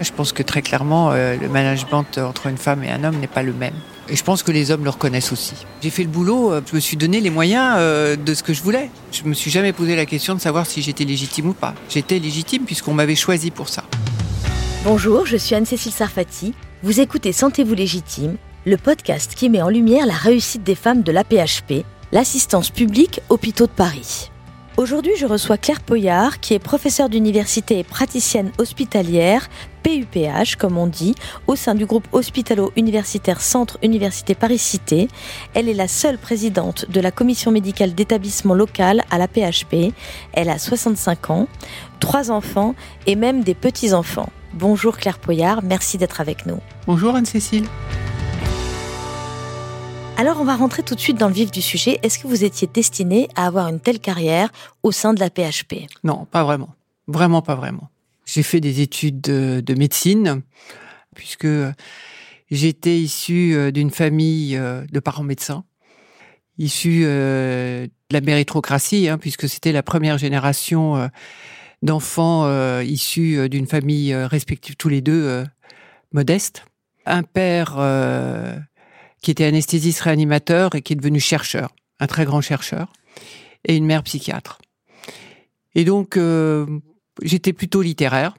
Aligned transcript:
Je 0.00 0.12
pense 0.12 0.32
que 0.32 0.42
très 0.42 0.62
clairement, 0.62 1.10
euh, 1.12 1.36
le 1.36 1.48
management 1.48 2.18
entre 2.18 2.48
une 2.48 2.58
femme 2.58 2.84
et 2.84 2.90
un 2.90 3.02
homme 3.04 3.16
n'est 3.16 3.26
pas 3.26 3.42
le 3.42 3.52
même. 3.52 3.74
Et 4.08 4.16
je 4.16 4.22
pense 4.22 4.42
que 4.42 4.52
les 4.52 4.70
hommes 4.70 4.84
le 4.84 4.90
reconnaissent 4.90 5.32
aussi. 5.32 5.54
J'ai 5.82 5.90
fait 5.90 6.02
le 6.02 6.08
boulot, 6.08 6.52
euh, 6.52 6.60
je 6.68 6.74
me 6.74 6.80
suis 6.80 6.96
donné 6.96 7.20
les 7.20 7.30
moyens 7.30 7.76
euh, 7.78 8.14
de 8.14 8.34
ce 8.34 8.42
que 8.42 8.52
je 8.52 8.62
voulais. 8.62 8.90
Je 9.10 9.24
me 9.24 9.34
suis 9.34 9.50
jamais 9.50 9.72
posé 9.72 9.96
la 9.96 10.06
question 10.06 10.34
de 10.34 10.40
savoir 10.40 10.66
si 10.66 10.82
j'étais 10.82 11.04
légitime 11.04 11.48
ou 11.48 11.52
pas. 11.54 11.74
J'étais 11.88 12.18
légitime 12.18 12.64
puisqu'on 12.64 12.92
m'avait 12.92 13.16
choisi 13.16 13.50
pour 13.50 13.68
ça. 13.68 13.84
Bonjour, 14.84 15.26
je 15.26 15.36
suis 15.36 15.54
Anne-Cécile 15.54 15.92
Sarfati. 15.92 16.54
Vous 16.82 17.00
écoutez 17.00 17.32
Sentez-vous 17.32 17.74
légitime, 17.74 18.36
le 18.66 18.76
podcast 18.76 19.34
qui 19.34 19.48
met 19.48 19.62
en 19.62 19.70
lumière 19.70 20.06
la 20.06 20.14
réussite 20.14 20.62
des 20.62 20.74
femmes 20.76 21.02
de 21.02 21.10
l'APHP, 21.10 21.84
l'assistance 22.12 22.70
publique 22.70 23.20
Hôpitaux 23.30 23.66
de 23.66 23.72
Paris. 23.72 24.30
Aujourd'hui, 24.76 25.12
je 25.16 25.24
reçois 25.24 25.56
Claire 25.56 25.80
Poyard, 25.80 26.38
qui 26.38 26.52
est 26.52 26.58
professeure 26.58 27.08
d'université 27.08 27.78
et 27.78 27.84
praticienne 27.84 28.52
hospitalière, 28.58 29.48
PUPH 29.82 30.56
comme 30.58 30.76
on 30.76 30.86
dit, 30.86 31.14
au 31.46 31.56
sein 31.56 31.74
du 31.74 31.86
groupe 31.86 32.06
hospitalo-universitaire 32.12 33.40
Centre 33.40 33.78
Université 33.82 34.34
Paris-Cité. 34.34 35.08
Elle 35.54 35.70
est 35.70 35.74
la 35.74 35.88
seule 35.88 36.18
présidente 36.18 36.84
de 36.90 37.00
la 37.00 37.10
commission 37.10 37.50
médicale 37.50 37.94
d'établissement 37.94 38.52
local 38.52 39.02
à 39.10 39.16
la 39.16 39.28
PHP. 39.28 39.94
Elle 40.34 40.50
a 40.50 40.58
65 40.58 41.30
ans, 41.30 41.48
trois 41.98 42.30
enfants 42.30 42.74
et 43.06 43.16
même 43.16 43.42
des 43.42 43.54
petits-enfants. 43.54 44.28
Bonjour 44.52 44.98
Claire 44.98 45.18
Poyard, 45.18 45.62
merci 45.62 45.96
d'être 45.96 46.20
avec 46.20 46.44
nous. 46.44 46.60
Bonjour 46.86 47.14
Anne-Cécile. 47.14 47.64
Alors 50.18 50.40
on 50.40 50.44
va 50.44 50.56
rentrer 50.56 50.82
tout 50.82 50.94
de 50.94 51.00
suite 51.00 51.18
dans 51.18 51.28
le 51.28 51.34
vif 51.34 51.50
du 51.50 51.60
sujet. 51.60 51.98
Est-ce 52.02 52.18
que 52.18 52.26
vous 52.26 52.42
étiez 52.42 52.66
destinée 52.66 53.28
à 53.36 53.46
avoir 53.46 53.68
une 53.68 53.80
telle 53.80 54.00
carrière 54.00 54.50
au 54.82 54.90
sein 54.90 55.12
de 55.12 55.20
la 55.20 55.28
PHP 55.28 55.86
Non, 56.04 56.24
pas 56.24 56.42
vraiment. 56.42 56.74
Vraiment 57.06 57.42
pas 57.42 57.54
vraiment. 57.54 57.90
J'ai 58.24 58.42
fait 58.42 58.60
des 58.60 58.80
études 58.80 59.20
de, 59.20 59.74
médecine, 59.74 60.40
puisque 61.14 61.46
j'étais 62.50 62.98
issu 62.98 63.54
euh, 63.54 63.70
d'une 63.70 63.90
famille 63.90 64.56
euh, 64.56 64.86
de 64.90 65.00
parents 65.00 65.22
médecins, 65.22 65.64
issu 66.56 67.02
euh, 67.04 67.86
de 67.86 68.14
la 68.14 68.22
méritocratie, 68.22 69.10
hein, 69.10 69.18
puisque 69.18 69.46
c'était 69.50 69.72
la 69.72 69.82
première 69.82 70.16
génération 70.16 71.10
d'enfants 71.82 72.48
issus 72.80 73.50
d'une 73.50 73.66
famille 73.66 74.14
respective 74.14 74.76
tous 74.76 74.88
les 74.88 75.02
deux 75.02 75.44
modeste. 76.12 76.64
Un 77.04 77.22
père 77.22 77.76
qui 79.26 79.32
était 79.32 79.44
anesthésiste 79.44 80.02
réanimateur 80.02 80.76
et 80.76 80.82
qui 80.82 80.92
est 80.92 80.96
devenu 80.96 81.18
chercheur, 81.18 81.74
un 81.98 82.06
très 82.06 82.24
grand 82.24 82.40
chercheur, 82.40 82.92
et 83.64 83.74
une 83.74 83.84
mère 83.84 84.04
psychiatre. 84.04 84.60
Et 85.74 85.84
donc, 85.84 86.16
euh, 86.16 86.64
j'étais 87.20 87.52
plutôt 87.52 87.82
littéraire. 87.82 88.36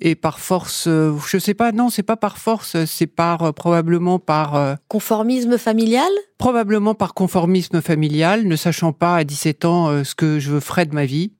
Et 0.00 0.16
par 0.16 0.40
force, 0.40 0.88
euh, 0.88 1.16
je 1.28 1.38
sais 1.38 1.54
pas, 1.54 1.70
non, 1.70 1.90
c'est 1.90 2.02
pas 2.02 2.16
par 2.16 2.38
force, 2.38 2.84
c'est 2.86 3.06
par 3.06 3.42
euh, 3.44 3.52
probablement 3.52 4.18
par 4.18 4.78
conformisme 4.88 5.58
familial? 5.58 6.10
Probablement 6.38 6.96
par 6.96 7.14
conformisme 7.14 7.80
familial, 7.80 8.48
ne 8.48 8.56
sachant 8.56 8.92
pas 8.92 9.14
à 9.14 9.22
17 9.22 9.64
ans 9.64 10.02
ce 10.02 10.16
que 10.16 10.40
je 10.40 10.58
ferais 10.58 10.86
de 10.86 10.94
ma 10.94 11.06
vie. 11.06 11.34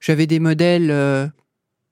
J'avais 0.00 0.26
des 0.26 0.40
modèles 0.40 1.30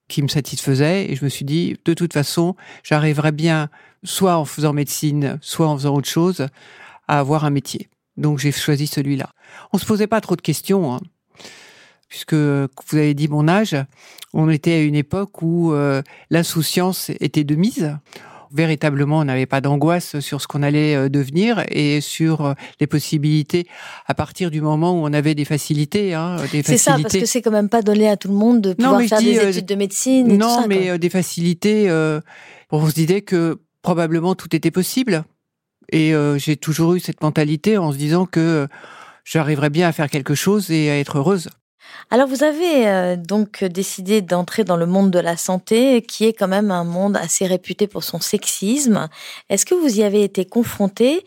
qui 0.09 0.21
me 0.21 0.27
satisfaisaient 0.27 1.09
et 1.09 1.15
je 1.15 1.23
me 1.23 1.29
suis 1.29 1.45
dit, 1.45 1.77
de 1.85 1.93
toute 1.93 2.11
façon, 2.11 2.57
j'arriverai 2.83 3.31
bien 3.31 3.69
soit 4.03 4.37
en 4.37 4.45
faisant 4.45 4.73
médecine, 4.73 5.37
soit 5.41 5.67
en 5.67 5.77
faisant 5.77 5.95
autre 5.95 6.09
chose, 6.09 6.47
à 7.07 7.19
avoir 7.19 7.45
un 7.45 7.49
métier. 7.49 7.89
Donc 8.17 8.39
j'ai 8.39 8.51
choisi 8.51 8.87
celui-là. 8.87 9.29
On 9.71 9.77
se 9.77 9.85
posait 9.85 10.07
pas 10.07 10.21
trop 10.21 10.35
de 10.35 10.41
questions, 10.41 10.93
hein, 10.93 10.99
puisque 12.07 12.33
vous 12.33 12.97
avez 12.97 13.13
dit 13.13 13.27
mon 13.27 13.47
âge. 13.47 13.75
On 14.33 14.49
était 14.49 14.73
à 14.73 14.81
une 14.81 14.95
époque 14.95 15.41
où 15.41 15.73
euh, 15.73 16.01
l'insouciance 16.29 17.09
était 17.19 17.43
de 17.43 17.55
mise. 17.55 17.97
Véritablement, 18.51 19.17
on 19.17 19.23
n'avait 19.23 19.47
pas 19.47 19.61
d'angoisse 19.61 20.19
sur 20.19 20.39
ce 20.39 20.47
qu'on 20.47 20.61
allait 20.61 20.95
euh, 20.95 21.09
devenir 21.09 21.63
et 21.69 22.01
sur 22.01 22.45
euh, 22.45 22.53
les 22.79 22.85
possibilités 22.85 23.65
à 24.05 24.13
partir 24.13 24.51
du 24.51 24.61
moment 24.61 24.91
où 24.91 25.07
on 25.07 25.11
avait 25.11 25.33
des 25.33 25.45
facilités. 25.45 26.13
Hein, 26.13 26.37
c'est 26.63 26.77
ça, 26.77 26.99
parce 27.01 27.15
que 27.15 27.25
c'est 27.25 27.41
quand 27.41 27.49
même 27.49 27.69
pas 27.69 27.81
donné 27.81 28.07
à 28.07 28.15
tout 28.15 28.27
le 28.27 28.35
monde 28.35 28.61
de 28.61 28.73
pouvoir 28.73 29.01
faire 29.01 29.19
des 29.19 29.49
études 29.49 29.65
de 29.65 29.75
médecine. 29.75 30.37
non, 30.37 30.67
mais 30.67 30.99
des 30.99 31.09
facilités. 31.09 31.89
on 32.69 32.87
se 32.87 32.93
disait 32.93 33.21
que 33.21 33.59
probablement 33.83 34.33
tout 34.33 34.55
était 34.55 34.71
possible. 34.71 35.23
Et 35.91 36.15
euh, 36.15 36.39
j'ai 36.39 36.57
toujours 36.57 36.95
eu 36.95 36.99
cette 36.99 37.21
mentalité 37.21 37.77
en 37.77 37.91
se 37.91 37.97
disant 37.97 38.25
que 38.25 38.39
euh, 38.39 38.67
j'arriverais 39.23 39.69
bien 39.69 39.87
à 39.87 39.91
faire 39.91 40.09
quelque 40.09 40.33
chose 40.33 40.71
et 40.71 40.89
à 40.89 40.97
être 40.97 41.19
heureuse. 41.19 41.49
Alors 42.09 42.27
vous 42.27 42.43
avez 42.43 42.87
euh, 42.87 43.15
donc 43.17 43.63
décidé 43.63 44.21
d'entrer 44.21 44.63
dans 44.63 44.77
le 44.77 44.85
monde 44.85 45.11
de 45.11 45.19
la 45.19 45.37
santé, 45.37 46.01
qui 46.01 46.25
est 46.25 46.33
quand 46.33 46.47
même 46.47 46.71
un 46.71 46.85
monde 46.85 47.17
assez 47.17 47.45
réputé 47.45 47.87
pour 47.87 48.03
son 48.03 48.19
sexisme. 48.19 49.09
Est-ce 49.49 49.65
que 49.65 49.75
vous 49.75 49.99
y 49.99 50.03
avez 50.03 50.23
été 50.23 50.45
confronté? 50.45 51.25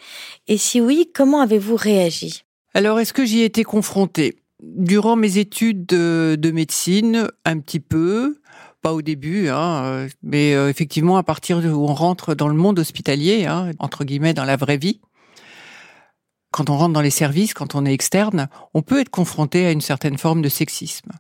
Et 0.49 0.57
si 0.57 0.81
oui, 0.81 1.11
comment 1.15 1.41
avez-vous 1.41 1.77
réagi? 1.77 2.43
Alors 2.75 2.99
est-ce 2.99 3.13
que 3.13 3.25
j'y 3.25 3.41
ai 3.41 3.45
été 3.45 3.63
confronté 3.63 4.37
Durant 4.63 5.17
mes 5.17 5.37
études 5.37 5.85
de 5.87 6.51
médecine, 6.51 7.29
un 7.45 7.59
petit 7.61 7.81
peu 7.81 8.39
pas 8.87 8.93
au 8.93 9.03
début, 9.03 9.49
hein, 9.49 9.83
euh, 9.85 10.09
mais 10.23 10.55
euh, 10.55 10.69
effectivement 10.69 11.17
à 11.17 11.25
partir 11.25 11.59
où 11.59 11.89
on 11.89 11.93
rentre 11.93 12.37
dans 12.37 12.47
le 12.47 12.55
monde 12.55 12.79
hospitalier, 12.79 13.45
hein, 13.45 13.73
entre 13.81 14.05
guillemets 14.05 14.33
dans 14.33 14.45
la 14.45 14.55
vraie 14.55 14.77
vie, 14.77 15.01
quand 16.53 16.71
on 16.71 16.77
rentre 16.77 16.93
dans 16.93 17.01
les 17.01 17.11
services, 17.11 17.53
quand 17.53 17.75
on 17.75 17.85
est 17.85 17.93
externe, 17.93 18.49
on 18.75 18.83
peut 18.83 19.01
être 19.01 19.09
confronté 19.09 19.67
à 19.67 19.73
une 19.73 19.81
certaine 19.81 20.19
forme 20.19 20.41
de 20.41 20.49
sexisme. 20.49 21.11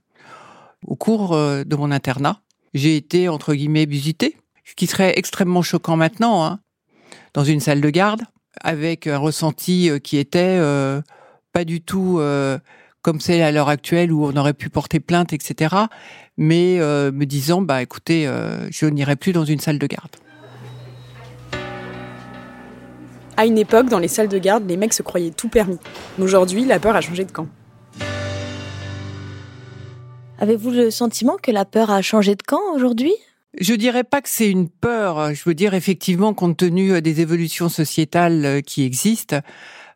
Au 0.86 0.94
cours 0.94 1.32
euh, 1.32 1.64
de 1.64 1.74
mon 1.74 1.90
internat, 1.90 2.40
j'ai 2.72 2.96
été 2.96 3.28
entre 3.28 3.52
guillemets 3.52 3.86
busité, 3.86 4.36
ce 4.64 4.76
qui 4.76 4.86
serait 4.86 5.18
extrêmement 5.18 5.62
choquant 5.62 5.96
maintenant, 5.96 6.44
hein, 6.44 6.60
dans 7.34 7.42
une 7.42 7.58
salle 7.58 7.80
de 7.80 7.90
garde, 7.90 8.22
avec 8.60 9.08
un 9.08 9.18
ressenti 9.18 9.90
qui 10.04 10.18
était 10.18 10.60
pas 11.52 11.64
du 11.64 11.80
tout 11.80 12.20
comme 13.06 13.20
c'est 13.20 13.40
à 13.40 13.52
l'heure 13.52 13.68
actuelle 13.68 14.10
où 14.10 14.26
on 14.26 14.36
aurait 14.36 14.52
pu 14.52 14.68
porter 14.68 14.98
plainte, 14.98 15.32
etc. 15.32 15.76
Mais 16.36 16.80
euh, 16.80 17.12
me 17.12 17.24
disant, 17.24 17.62
bah 17.62 17.80
écoutez, 17.80 18.26
euh, 18.26 18.68
je 18.72 18.84
n'irai 18.84 19.14
plus 19.14 19.30
dans 19.30 19.44
une 19.44 19.60
salle 19.60 19.78
de 19.78 19.86
garde. 19.86 20.10
À 23.36 23.46
une 23.46 23.58
époque, 23.58 23.88
dans 23.88 24.00
les 24.00 24.08
salles 24.08 24.26
de 24.26 24.38
garde, 24.38 24.68
les 24.68 24.76
mecs 24.76 24.92
se 24.92 25.04
croyaient 25.04 25.30
tout 25.30 25.48
permis. 25.48 25.78
Aujourd'hui, 26.18 26.64
la 26.64 26.80
peur 26.80 26.96
a 26.96 27.00
changé 27.00 27.24
de 27.24 27.30
camp. 27.30 27.46
Avez-vous 30.40 30.72
le 30.72 30.90
sentiment 30.90 31.36
que 31.40 31.52
la 31.52 31.64
peur 31.64 31.92
a 31.92 32.02
changé 32.02 32.34
de 32.34 32.42
camp 32.42 32.74
aujourd'hui? 32.74 33.14
Je 33.60 33.74
dirais 33.74 34.02
pas 34.02 34.20
que 34.20 34.28
c'est 34.28 34.50
une 34.50 34.68
peur. 34.68 35.32
Je 35.32 35.44
veux 35.46 35.54
dire 35.54 35.74
effectivement, 35.74 36.34
compte 36.34 36.56
tenu 36.56 37.00
des 37.00 37.20
évolutions 37.20 37.68
sociétales 37.68 38.44
euh, 38.44 38.60
qui 38.62 38.82
existent, 38.82 39.38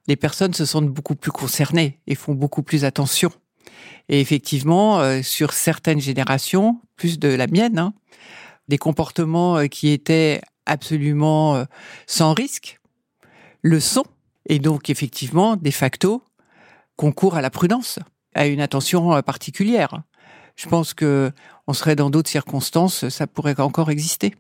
les 0.07 0.17
personnes 0.17 0.55
se 0.55 0.65
sentent 0.65 0.89
beaucoup 0.89 1.15
plus 1.15 1.31
concernées 1.31 2.01
et 2.07 2.15
font 2.15 2.35
beaucoup 2.35 2.63
plus 2.63 2.85
attention. 2.85 3.31
Et 4.09 4.21
effectivement, 4.21 5.01
euh, 5.01 5.23
sur 5.23 5.53
certaines 5.53 6.01
générations, 6.01 6.81
plus 6.97 7.19
de 7.19 7.29
la 7.29 7.47
mienne, 7.47 7.79
hein, 7.79 7.95
des 8.69 8.79
comportements 8.79 9.59
euh, 9.59 9.67
qui 9.67 9.91
étaient 9.91 10.41
absolument 10.67 11.55
euh, 11.55 11.65
sans 12.07 12.35
risque 12.35 12.81
le 13.63 13.79
sont. 13.79 14.05
Et 14.47 14.59
donc, 14.59 14.91
effectivement, 14.91 15.57
de 15.57 15.71
facto, 15.71 16.25
concourent 16.97 17.37
à 17.37 17.41
la 17.41 17.51
prudence, 17.51 17.99
à 18.35 18.47
une 18.47 18.61
attention 18.61 19.23
particulière. 19.23 20.03
Je 20.57 20.69
pense 20.69 20.93
que 20.93 21.31
on 21.67 21.73
serait 21.73 21.95
dans 21.95 22.11
d'autres 22.11 22.31
circonstances, 22.31 23.09
ça 23.11 23.27
pourrait 23.27 23.61
encore 23.61 23.91
exister. 23.91 24.35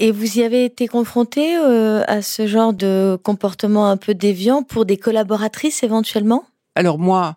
Et 0.00 0.12
vous 0.12 0.38
y 0.38 0.42
avez 0.44 0.64
été 0.64 0.86
confronté 0.86 1.56
euh, 1.56 2.04
à 2.06 2.22
ce 2.22 2.46
genre 2.46 2.72
de 2.72 3.18
comportement 3.24 3.88
un 3.90 3.96
peu 3.96 4.14
déviant 4.14 4.62
pour 4.62 4.84
des 4.84 4.96
collaboratrices 4.96 5.82
éventuellement? 5.82 6.44
Alors 6.76 7.00
moi, 7.00 7.36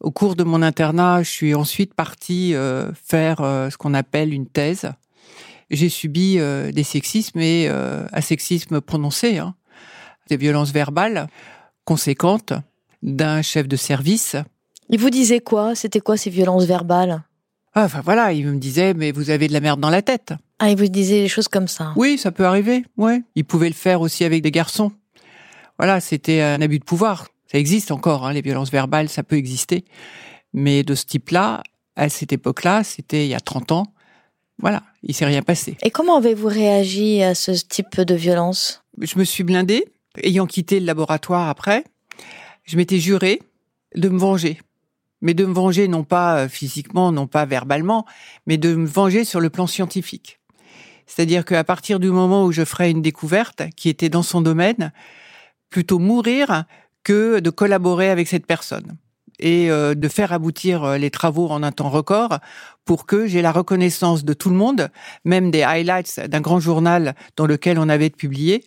au 0.00 0.10
cours 0.10 0.34
de 0.34 0.42
mon 0.42 0.60
internat, 0.60 1.22
je 1.22 1.30
suis 1.30 1.54
ensuite 1.54 1.94
partie 1.94 2.54
euh, 2.54 2.90
faire 2.94 3.40
euh, 3.42 3.70
ce 3.70 3.76
qu'on 3.76 3.94
appelle 3.94 4.34
une 4.34 4.46
thèse. 4.46 4.90
J'ai 5.70 5.88
subi 5.88 6.36
des 6.36 6.82
sexismes 6.82 7.38
et 7.38 7.68
un 7.68 8.20
sexisme 8.20 8.80
prononcé, 8.80 9.38
hein, 9.38 9.54
des 10.28 10.36
violences 10.36 10.72
verbales 10.72 11.28
conséquentes 11.84 12.54
d'un 13.04 13.40
chef 13.40 13.68
de 13.68 13.76
service. 13.76 14.34
Il 14.88 14.98
vous 14.98 15.10
disait 15.10 15.38
quoi? 15.38 15.76
C'était 15.76 16.00
quoi 16.00 16.16
ces 16.16 16.28
violences 16.28 16.64
verbales? 16.64 17.22
Ah, 17.72 17.84
Enfin 17.84 18.00
voilà, 18.04 18.32
il 18.32 18.48
me 18.48 18.58
disait 18.58 18.94
mais 18.94 19.12
vous 19.12 19.30
avez 19.30 19.46
de 19.46 19.52
la 19.52 19.60
merde 19.60 19.78
dans 19.78 19.90
la 19.90 20.02
tête. 20.02 20.34
Ah, 20.62 20.70
il 20.70 20.76
vous 20.76 20.88
disait 20.88 21.22
des 21.22 21.28
choses 21.28 21.48
comme 21.48 21.68
ça. 21.68 21.94
Oui, 21.96 22.18
ça 22.18 22.32
peut 22.32 22.44
arriver. 22.44 22.84
Ouais, 22.98 23.22
il 23.34 23.46
pouvait 23.46 23.68
le 23.68 23.74
faire 23.74 24.02
aussi 24.02 24.24
avec 24.24 24.42
des 24.42 24.50
garçons. 24.50 24.92
Voilà, 25.78 26.00
c'était 26.00 26.42
un 26.42 26.60
abus 26.60 26.78
de 26.78 26.84
pouvoir. 26.84 27.28
Ça 27.50 27.58
existe 27.58 27.90
encore, 27.90 28.26
hein, 28.26 28.34
les 28.34 28.42
violences 28.42 28.70
verbales, 28.70 29.08
ça 29.08 29.22
peut 29.22 29.36
exister. 29.36 29.86
Mais 30.52 30.82
de 30.82 30.94
ce 30.94 31.06
type-là, 31.06 31.62
à 31.96 32.10
cette 32.10 32.34
époque-là, 32.34 32.84
c'était 32.84 33.24
il 33.24 33.30
y 33.30 33.34
a 33.34 33.40
30 33.40 33.72
ans. 33.72 33.86
Voilà, 34.58 34.82
il 35.02 35.14
s'est 35.14 35.24
rien 35.24 35.40
passé. 35.40 35.78
Et 35.82 35.90
comment 35.90 36.18
avez-vous 36.18 36.48
réagi 36.48 37.22
à 37.22 37.34
ce 37.34 37.52
type 37.52 37.98
de 37.98 38.14
violence? 38.14 38.84
Je 39.00 39.18
me 39.18 39.24
suis 39.24 39.44
blindée, 39.44 39.86
ayant 40.22 40.46
quitté 40.46 40.78
le 40.78 40.84
laboratoire 40.84 41.48
après. 41.48 41.84
Je 42.64 42.76
m'étais 42.76 42.98
juré 42.98 43.40
de 43.94 44.10
me 44.10 44.18
venger. 44.18 44.60
Mais 45.22 45.32
de 45.32 45.46
me 45.46 45.54
venger 45.54 45.88
non 45.88 46.04
pas 46.04 46.48
physiquement, 46.48 47.12
non 47.12 47.26
pas 47.26 47.46
verbalement, 47.46 48.04
mais 48.46 48.58
de 48.58 48.74
me 48.74 48.86
venger 48.86 49.24
sur 49.24 49.40
le 49.40 49.48
plan 49.48 49.66
scientifique. 49.66 50.39
C'est-à-dire 51.10 51.44
qu'à 51.44 51.64
partir 51.64 51.98
du 51.98 52.08
moment 52.10 52.44
où 52.44 52.52
je 52.52 52.64
ferais 52.64 52.88
une 52.88 53.02
découverte 53.02 53.62
qui 53.74 53.88
était 53.88 54.08
dans 54.08 54.22
son 54.22 54.40
domaine, 54.40 54.92
plutôt 55.68 55.98
mourir 55.98 56.66
que 57.02 57.40
de 57.40 57.50
collaborer 57.50 58.10
avec 58.10 58.28
cette 58.28 58.46
personne 58.46 58.96
et 59.40 59.72
euh, 59.72 59.94
de 59.96 60.06
faire 60.06 60.32
aboutir 60.32 60.84
euh, 60.84 60.98
les 60.98 61.10
travaux 61.10 61.48
en 61.48 61.64
un 61.64 61.72
temps 61.72 61.90
record 61.90 62.38
pour 62.84 63.06
que 63.06 63.26
j'ai 63.26 63.42
la 63.42 63.50
reconnaissance 63.50 64.24
de 64.24 64.32
tout 64.34 64.50
le 64.50 64.54
monde, 64.54 64.88
même 65.24 65.50
des 65.50 65.62
highlights 65.62 66.20
d'un 66.28 66.40
grand 66.40 66.60
journal 66.60 67.16
dans 67.36 67.46
lequel 67.46 67.80
on 67.80 67.88
avait 67.88 68.10
publié, 68.10 68.64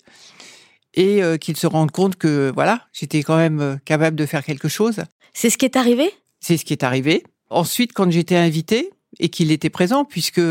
et 0.95 1.23
euh, 1.23 1.37
qu'ils 1.37 1.57
se 1.57 1.67
rendent 1.67 1.91
compte 1.91 2.17
que 2.17 2.51
voilà, 2.53 2.81
j'étais 2.91 3.23
quand 3.23 3.37
même 3.37 3.79
capable 3.85 4.17
de 4.17 4.25
faire 4.25 4.43
quelque 4.43 4.67
chose. 4.67 5.03
C'est 5.33 5.49
ce 5.49 5.57
qui 5.57 5.65
est 5.65 5.77
arrivé? 5.77 6.11
C'est 6.41 6.57
ce 6.57 6.65
qui 6.65 6.73
est 6.73 6.83
arrivé. 6.83 7.23
Ensuite, 7.49 7.93
quand 7.93 8.11
j'étais 8.11 8.35
invité 8.35 8.91
et 9.19 9.29
qu'il 9.29 9.51
était 9.51 9.69
présent, 9.69 10.03
puisque 10.03 10.41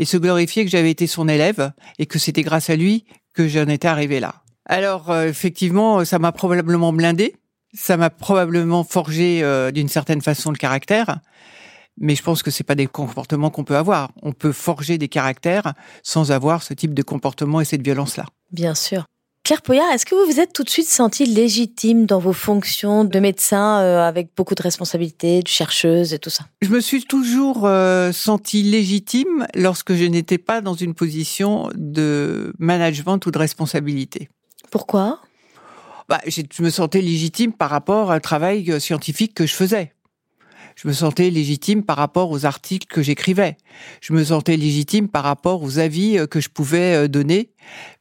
et 0.00 0.04
se 0.04 0.16
glorifier 0.16 0.64
que 0.64 0.70
j'avais 0.72 0.90
été 0.90 1.06
son 1.06 1.28
élève 1.28 1.70
et 2.00 2.06
que 2.06 2.18
c'était 2.18 2.42
grâce 2.42 2.70
à 2.70 2.74
lui 2.74 3.04
que 3.34 3.46
j'en 3.46 3.68
étais 3.68 3.86
arrivé 3.86 4.18
là. 4.18 4.42
Alors 4.66 5.16
effectivement, 5.16 6.04
ça 6.04 6.18
m'a 6.18 6.32
probablement 6.32 6.92
blindé 6.92 7.36
ça 7.72 7.96
m'a 7.96 8.10
probablement 8.10 8.84
forgé 8.84 9.42
euh, 9.42 9.70
d'une 9.70 9.88
certaine 9.88 10.20
façon 10.20 10.50
le 10.50 10.56
caractère, 10.56 11.20
mais 11.98 12.14
je 12.14 12.22
pense 12.22 12.42
que 12.42 12.50
c'est 12.50 12.64
pas 12.64 12.74
des 12.74 12.86
comportements 12.86 13.50
qu'on 13.50 13.64
peut 13.64 13.76
avoir. 13.76 14.10
On 14.22 14.32
peut 14.32 14.52
forger 14.52 14.98
des 14.98 15.08
caractères 15.08 15.74
sans 16.02 16.32
avoir 16.32 16.62
ce 16.62 16.74
type 16.74 16.94
de 16.94 17.02
comportement 17.02 17.60
et 17.60 17.64
cette 17.64 17.82
violence-là. 17.82 18.26
Bien 18.52 18.74
sûr. 18.74 19.04
Claire 19.50 19.62
Poyard, 19.62 19.90
est-ce 19.90 20.06
que 20.06 20.14
vous 20.14 20.32
vous 20.32 20.38
êtes 20.38 20.52
tout 20.52 20.62
de 20.62 20.70
suite 20.70 20.86
senti 20.86 21.26
légitime 21.26 22.06
dans 22.06 22.20
vos 22.20 22.32
fonctions 22.32 23.02
de 23.02 23.18
médecin 23.18 23.80
euh, 23.80 24.06
avec 24.06 24.28
beaucoup 24.36 24.54
de 24.54 24.62
responsabilités, 24.62 25.42
de 25.42 25.48
chercheuse 25.48 26.14
et 26.14 26.20
tout 26.20 26.30
ça? 26.30 26.44
Je 26.62 26.68
me 26.68 26.78
suis 26.78 27.02
toujours 27.02 27.66
euh, 27.66 28.12
sentie 28.12 28.62
légitime 28.62 29.48
lorsque 29.56 29.92
je 29.94 30.04
n'étais 30.04 30.38
pas 30.38 30.60
dans 30.60 30.74
une 30.74 30.94
position 30.94 31.68
de 31.74 32.52
management 32.60 33.26
ou 33.26 33.32
de 33.32 33.38
responsabilité. 33.38 34.28
Pourquoi? 34.70 35.20
Bah, 36.08 36.20
je 36.28 36.62
me 36.62 36.70
sentais 36.70 37.00
légitime 37.00 37.52
par 37.52 37.70
rapport 37.70 38.10
au 38.10 38.20
travail 38.20 38.70
euh, 38.70 38.78
scientifique 38.78 39.34
que 39.34 39.46
je 39.46 39.54
faisais. 39.54 39.94
Je 40.80 40.88
me 40.88 40.92
sentais 40.92 41.28
légitime 41.28 41.82
par 41.84 41.96
rapport 41.96 42.30
aux 42.30 42.46
articles 42.46 42.86
que 42.86 43.02
j'écrivais. 43.02 43.58
Je 44.00 44.12
me 44.12 44.24
sentais 44.24 44.56
légitime 44.56 45.08
par 45.08 45.24
rapport 45.24 45.62
aux 45.62 45.78
avis 45.78 46.18
euh, 46.18 46.26
que 46.26 46.40
je 46.40 46.48
pouvais 46.48 47.04
euh, 47.04 47.08
donner, 47.08 47.50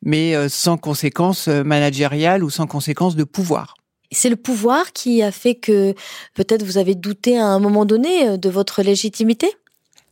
mais 0.02 0.50
sans 0.50 0.78
conséquences 0.78 1.48
managériales 1.48 2.44
ou 2.44 2.50
sans 2.50 2.68
conséquences 2.68 3.16
de 3.16 3.24
pouvoir. 3.24 3.76
C'est 4.12 4.30
le 4.30 4.38
pouvoir 4.38 4.94
qui 4.94 5.22
a 5.22 5.32
fait 5.32 5.56
que 5.56 5.94
peut-être 6.34 6.64
vous 6.64 6.78
avez 6.78 6.96
douté 6.96 7.38
à 7.38 7.46
un 7.46 7.60
moment 7.60 7.86
donné 7.86 8.38
de 8.38 8.50
votre 8.50 8.82
légitimité? 8.82 9.52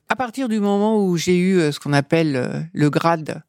À 0.09 0.15
partir 0.15 0.49
du 0.49 0.59
moment 0.59 1.03
où 1.03 1.17
j'ai 1.17 1.37
eu 1.37 1.71
ce 1.71 1.79
qu'on 1.79 1.93
appelle 1.93 2.69
le 2.71 2.89
grade 2.89 3.41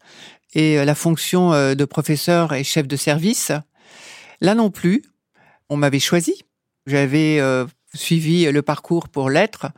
et 0.54 0.82
la 0.82 0.94
fonction 0.94 1.50
de 1.50 1.84
professeur 1.84 2.54
et 2.54 2.64
chef 2.64 2.88
de 2.88 2.96
service, 2.96 3.52
Là 4.40 4.54
non 4.54 4.70
plus, 4.70 5.02
on 5.68 5.76
m'avait 5.76 5.98
choisi. 5.98 6.34
J'avais 6.86 7.38
euh, 7.40 7.66
suivi 7.94 8.50
le 8.50 8.62
parcours 8.62 9.08
pour 9.08 9.30
l'être. 9.30 9.68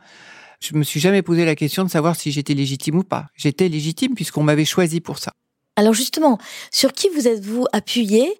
Je 0.59 0.75
me 0.75 0.83
suis 0.83 0.99
jamais 0.99 1.21
posé 1.21 1.45
la 1.45 1.55
question 1.55 1.83
de 1.83 1.89
savoir 1.89 2.15
si 2.15 2.31
j'étais 2.31 2.53
légitime 2.53 2.97
ou 2.97 3.03
pas. 3.03 3.27
J'étais 3.35 3.67
légitime 3.67 4.13
puisqu'on 4.13 4.43
m'avait 4.43 4.65
choisi 4.65 5.01
pour 5.01 5.17
ça. 5.17 5.33
Alors 5.75 5.93
justement, 5.93 6.37
sur 6.71 6.93
qui 6.93 7.09
vous 7.15 7.27
êtes-vous 7.27 7.65
appuyé? 7.73 8.39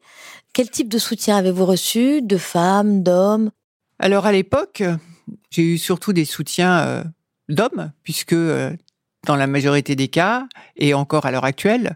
Quel 0.53 0.69
type 0.69 0.89
de 0.89 0.97
soutien 0.97 1.38
avez-vous 1.38 1.65
reçu? 1.65 2.21
De 2.21 2.38
femmes, 2.38 3.03
d'hommes? 3.03 3.51
Alors 4.00 4.25
à 4.25 4.31
l'époque, 4.31 4.83
j'ai 5.50 5.63
eu 5.63 5.77
surtout 5.77 6.13
des 6.13 6.25
soutiens 6.25 6.79
euh, 6.79 7.03
d'hommes, 7.50 7.91
puisque 8.03 8.33
euh, 8.33 8.75
dans 9.25 9.35
la 9.35 9.47
majorité 9.47 9.95
des 9.95 10.09
cas, 10.09 10.47
et 10.75 10.94
encore 10.94 11.25
à 11.25 11.31
l'heure 11.31 11.45
actuelle, 11.45 11.95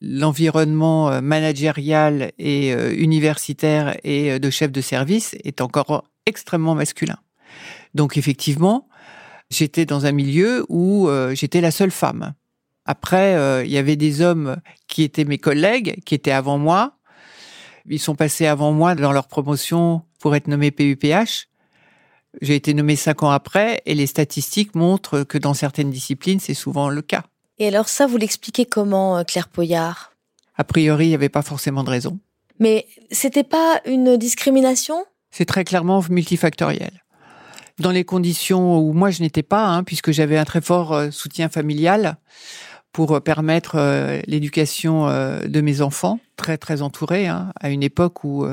l'environnement 0.00 1.10
euh, 1.10 1.20
managérial 1.20 2.32
et 2.38 2.74
euh, 2.74 2.92
universitaire 2.94 3.96
et 4.04 4.32
euh, 4.32 4.38
de 4.38 4.50
chef 4.50 4.70
de 4.70 4.80
service 4.80 5.34
est 5.44 5.60
encore 5.60 6.04
extrêmement 6.28 6.74
masculin. 6.74 7.18
Donc 7.94 8.16
effectivement, 8.16 8.88
j'étais 9.50 9.86
dans 9.86 10.06
un 10.06 10.12
milieu 10.12 10.64
où 10.68 11.08
j'étais 11.32 11.60
la 11.60 11.70
seule 11.70 11.90
femme. 11.90 12.34
Après, 12.84 13.64
il 13.64 13.70
y 13.70 13.78
avait 13.78 13.96
des 13.96 14.20
hommes 14.20 14.56
qui 14.86 15.02
étaient 15.02 15.24
mes 15.24 15.38
collègues, 15.38 16.00
qui 16.04 16.14
étaient 16.14 16.30
avant 16.30 16.58
moi. 16.58 16.98
Ils 17.90 17.98
sont 17.98 18.14
passés 18.14 18.46
avant 18.46 18.72
moi 18.72 18.94
dans 18.94 19.12
leur 19.12 19.26
promotion 19.26 20.02
pour 20.20 20.36
être 20.36 20.46
nommés 20.46 20.70
PUPH. 20.70 21.48
J'ai 22.42 22.54
été 22.54 22.74
nommé 22.74 22.96
cinq 22.96 23.22
ans 23.22 23.30
après 23.30 23.82
et 23.86 23.94
les 23.94 24.06
statistiques 24.06 24.74
montrent 24.74 25.22
que 25.22 25.38
dans 25.38 25.54
certaines 25.54 25.90
disciplines, 25.90 26.40
c'est 26.40 26.54
souvent 26.54 26.90
le 26.90 27.02
cas. 27.02 27.24
Et 27.58 27.68
alors 27.68 27.88
ça, 27.88 28.06
vous 28.06 28.16
l'expliquez 28.16 28.66
comment, 28.66 29.18
euh, 29.18 29.24
Claire 29.24 29.48
Poyard? 29.48 30.12
A 30.56 30.64
priori, 30.64 31.06
il 31.06 31.08
n'y 31.08 31.14
avait 31.14 31.28
pas 31.28 31.42
forcément 31.42 31.82
de 31.84 31.90
raison. 31.90 32.18
Mais 32.60 32.86
c'était 33.10 33.44
pas 33.44 33.80
une 33.84 34.16
discrimination? 34.16 35.04
C'est 35.38 35.44
très 35.44 35.62
clairement 35.62 36.02
multifactoriel. 36.10 36.90
Dans 37.78 37.92
les 37.92 38.02
conditions 38.02 38.80
où 38.80 38.92
moi 38.92 39.10
je 39.10 39.22
n'étais 39.22 39.44
pas, 39.44 39.66
hein, 39.66 39.84
puisque 39.84 40.10
j'avais 40.10 40.36
un 40.36 40.44
très 40.44 40.60
fort 40.60 40.92
euh, 40.92 41.12
soutien 41.12 41.48
familial 41.48 42.16
pour 42.90 43.12
euh, 43.12 43.20
permettre 43.20 43.76
l'éducation 44.26 45.06
de 45.06 45.60
mes 45.60 45.80
enfants, 45.80 46.18
très 46.34 46.58
très 46.58 46.82
entouré, 46.82 47.28
hein, 47.28 47.52
à 47.60 47.70
une 47.70 47.84
époque 47.84 48.24
où 48.24 48.48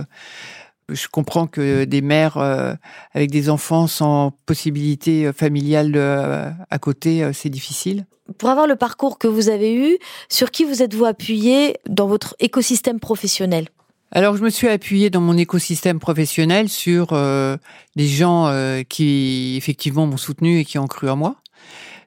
je 0.90 1.08
comprends 1.08 1.48
que 1.48 1.86
des 1.86 2.02
mères 2.02 2.38
avec 3.16 3.32
des 3.32 3.50
enfants 3.50 3.88
sans 3.88 4.38
possibilité 4.46 5.34
familiale 5.34 5.98
à 6.70 6.78
côté, 6.78 7.28
c'est 7.34 7.50
difficile 7.50 8.06
pour 8.40 8.50
avoir 8.50 8.66
le 8.66 8.76
parcours 8.76 9.20
que 9.20 9.28
vous 9.28 9.50
avez 9.50 9.76
eu, 9.76 10.00
sur 10.30 10.50
qui 10.50 10.64
vous 10.66 10.82
êtes-vous 10.82 11.06
appuyé 11.06 11.78
dans 11.88 12.08
votre 12.08 12.36
écosystème 12.40 13.00
professionnel? 13.00 13.70
Alors, 14.16 14.38
je 14.38 14.44
me 14.44 14.50
suis 14.50 14.70
appuyé 14.70 15.10
dans 15.10 15.20
mon 15.20 15.38
écosystème 15.38 16.00
professionnel 16.00 16.70
sur 16.70 17.10
euh, 17.12 17.58
des 17.98 18.08
gens 18.08 18.48
euh, 18.48 18.82
qui 18.82 19.56
effectivement 19.58 20.08
m'ont 20.08 20.16
soutenu 20.16 20.60
et 20.60 20.64
qui 20.64 20.80
ont 20.80 20.88
cru 20.88 21.10
en 21.10 21.18
moi. 21.18 21.36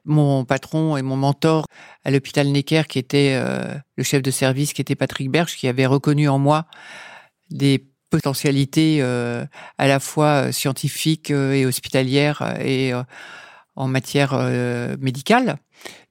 Mon 0.05 0.43
patron 0.43 0.97
et 0.97 1.03
mon 1.03 1.17
mentor 1.17 1.65
à 2.03 2.09
l'hôpital 2.09 2.47
Necker, 2.47 2.87
qui 2.89 2.97
était 2.97 3.39
euh, 3.39 3.75
le 3.95 4.03
chef 4.03 4.23
de 4.23 4.31
service, 4.31 4.73
qui 4.73 4.81
était 4.81 4.95
Patrick 4.95 5.29
Berge, 5.29 5.55
qui 5.55 5.67
avait 5.67 5.85
reconnu 5.85 6.27
en 6.27 6.39
moi 6.39 6.65
des 7.51 7.85
potentialités 8.09 9.03
à 9.03 9.87
la 9.87 9.99
fois 9.99 10.51
scientifiques 10.51 11.29
et 11.29 11.67
hospitalières 11.67 12.57
et 12.59 12.91
en 13.75 13.87
matière 13.87 14.35
médicale. 14.99 15.59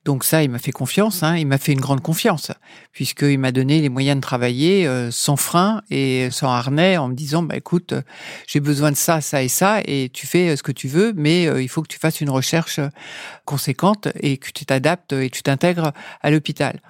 Donc 0.04 0.24
ça, 0.24 0.42
il 0.42 0.50
m'a 0.50 0.58
fait 0.58 0.72
confiance, 0.72 1.22
hein, 1.22 1.36
il 1.36 1.46
m'a 1.46 1.58
fait 1.58 1.72
une 1.72 1.80
grande 1.80 2.00
confiance, 2.00 2.50
puisqu'il 2.92 3.38
m'a 3.38 3.52
donné 3.52 3.80
les 3.80 3.88
moyens 3.88 4.16
de 4.16 4.22
travailler 4.22 4.86
euh, 4.86 5.10
sans 5.10 5.36
frein 5.36 5.82
et 5.90 6.30
sans 6.30 6.48
harnais, 6.48 6.96
en 6.96 7.08
me 7.08 7.14
disant, 7.14 7.42
bah 7.42 7.56
écoute, 7.56 7.94
j'ai 8.46 8.60
besoin 8.60 8.90
de 8.90 8.96
ça, 8.96 9.20
ça 9.20 9.42
et 9.42 9.48
ça, 9.48 9.80
et 9.84 10.08
tu 10.10 10.26
fais 10.26 10.50
euh, 10.50 10.56
ce 10.56 10.62
que 10.62 10.72
tu 10.72 10.88
veux, 10.88 11.12
mais 11.14 11.46
euh, 11.46 11.60
il 11.60 11.68
faut 11.68 11.82
que 11.82 11.88
tu 11.88 11.98
fasses 11.98 12.20
une 12.20 12.30
recherche 12.30 12.80
conséquente 13.44 14.08
et 14.20 14.38
que 14.38 14.50
tu 14.50 14.64
t'adaptes 14.64 15.12
et 15.12 15.30
tu 15.30 15.42
t'intègres 15.42 15.92
à 16.22 16.30
l'hôpital. 16.30 16.80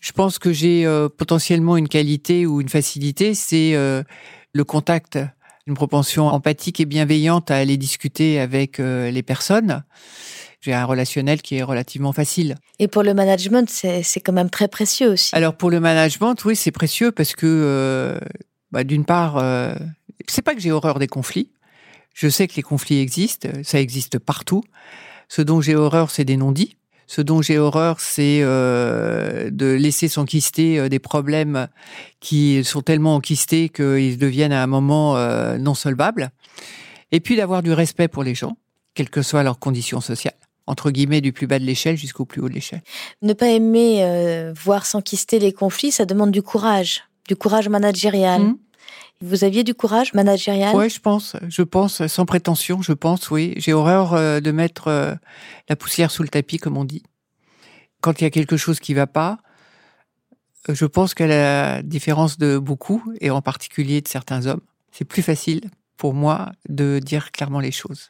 Je 0.00 0.12
pense 0.12 0.38
que 0.38 0.52
j'ai 0.52 0.84
potentiellement 1.16 1.76
une 1.76 1.86
qualité 1.86 2.44
ou 2.44 2.60
une 2.60 2.68
facilité, 2.68 3.34
c'est 3.34 3.74
le 3.74 4.64
contact, 4.64 5.16
une 5.68 5.74
propension 5.74 6.26
empathique 6.26 6.80
et 6.80 6.86
bienveillante 6.86 7.52
à 7.52 7.56
aller 7.56 7.76
discuter 7.76 8.40
avec 8.40 8.78
les 8.78 9.22
personnes 9.22 9.84
j'ai 10.62 10.72
un 10.72 10.84
relationnel 10.86 11.42
qui 11.42 11.56
est 11.56 11.62
relativement 11.62 12.12
facile. 12.12 12.54
Et 12.78 12.88
pour 12.88 13.02
le 13.02 13.12
management, 13.12 13.68
c'est 13.68 14.20
quand 14.20 14.32
même 14.32 14.48
très 14.48 14.68
précieux 14.68 15.10
aussi. 15.10 15.34
Alors 15.34 15.54
pour 15.54 15.70
le 15.70 15.80
management, 15.80 16.42
oui, 16.44 16.56
c'est 16.56 16.70
précieux 16.70 17.12
parce 17.12 17.34
que, 17.34 17.46
euh, 17.46 18.18
bah, 18.70 18.84
d'une 18.84 19.04
part, 19.04 19.36
euh, 19.36 19.74
c'est 20.26 20.42
pas 20.42 20.54
que 20.54 20.60
j'ai 20.60 20.72
horreur 20.72 20.98
des 20.98 21.08
conflits. 21.08 21.50
Je 22.14 22.28
sais 22.28 22.46
que 22.46 22.54
les 22.56 22.62
conflits 22.62 23.00
existent, 23.00 23.48
ça 23.62 23.80
existe 23.80 24.18
partout. 24.18 24.62
Ce 25.28 25.42
dont 25.42 25.60
j'ai 25.60 25.74
horreur, 25.74 26.10
c'est 26.10 26.24
des 26.24 26.36
non-dits. 26.36 26.76
Ce 27.06 27.20
dont 27.20 27.42
j'ai 27.42 27.58
horreur, 27.58 28.00
c'est 28.00 28.40
euh, 28.42 29.50
de 29.50 29.66
laisser 29.66 30.08
s'enquister 30.08 30.78
euh, 30.78 30.88
des 30.88 30.98
problèmes 30.98 31.68
qui 32.20 32.64
sont 32.64 32.80
tellement 32.80 33.16
enquistés 33.16 33.68
qu'ils 33.68 34.16
deviennent 34.16 34.52
à 34.52 34.62
un 34.62 34.66
moment 34.66 35.16
euh, 35.16 35.58
non 35.58 35.74
solvables. 35.74 36.30
Et 37.10 37.20
puis 37.20 37.36
d'avoir 37.36 37.62
du 37.62 37.72
respect 37.72 38.08
pour 38.08 38.22
les 38.24 38.34
gens, 38.34 38.56
quelles 38.94 39.10
que 39.10 39.22
soient 39.22 39.42
leurs 39.42 39.58
conditions 39.58 40.00
sociales 40.00 40.36
entre 40.72 40.90
guillemets, 40.90 41.20
du 41.20 41.32
plus 41.32 41.46
bas 41.46 41.58
de 41.58 41.64
l'échelle 41.64 41.98
jusqu'au 41.98 42.24
plus 42.24 42.40
haut 42.40 42.48
de 42.48 42.54
l'échelle. 42.54 42.82
Ne 43.20 43.34
pas 43.34 43.48
aimer 43.48 43.98
euh, 44.00 44.54
voir 44.56 44.86
s'enquister 44.86 45.38
les 45.38 45.52
conflits, 45.52 45.92
ça 45.92 46.06
demande 46.06 46.30
du 46.30 46.40
courage, 46.40 47.04
du 47.28 47.36
courage 47.36 47.68
managérial. 47.68 48.40
Mmh. 48.40 48.58
Vous 49.20 49.44
aviez 49.44 49.64
du 49.64 49.74
courage 49.74 50.14
managérial? 50.14 50.74
Oui, 50.74 50.88
je 50.88 50.98
pense. 50.98 51.36
Je 51.48 51.62
pense, 51.62 52.04
sans 52.06 52.24
prétention, 52.24 52.80
je 52.80 52.94
pense, 52.94 53.30
oui. 53.30 53.52
J'ai 53.58 53.74
horreur 53.74 54.14
euh, 54.14 54.40
de 54.40 54.50
mettre 54.50 54.88
euh, 54.88 55.14
la 55.68 55.76
poussière 55.76 56.10
sous 56.10 56.22
le 56.22 56.28
tapis, 56.30 56.56
comme 56.56 56.78
on 56.78 56.86
dit. 56.86 57.02
Quand 58.00 58.20
il 58.20 58.24
y 58.24 58.26
a 58.26 58.30
quelque 58.30 58.56
chose 58.56 58.80
qui 58.80 58.94
va 58.94 59.06
pas, 59.06 59.38
je 60.68 60.86
pense 60.86 61.12
qu'à 61.12 61.26
la 61.26 61.82
différence 61.82 62.38
de 62.38 62.56
beaucoup, 62.58 63.02
et 63.20 63.30
en 63.30 63.42
particulier 63.42 64.00
de 64.00 64.08
certains 64.08 64.46
hommes, 64.46 64.62
c'est 64.90 65.04
plus 65.04 65.22
facile 65.22 65.70
pour 65.98 66.14
moi 66.14 66.50
de 66.68 66.98
dire 66.98 67.30
clairement 67.30 67.60
les 67.60 67.70
choses. 67.72 68.08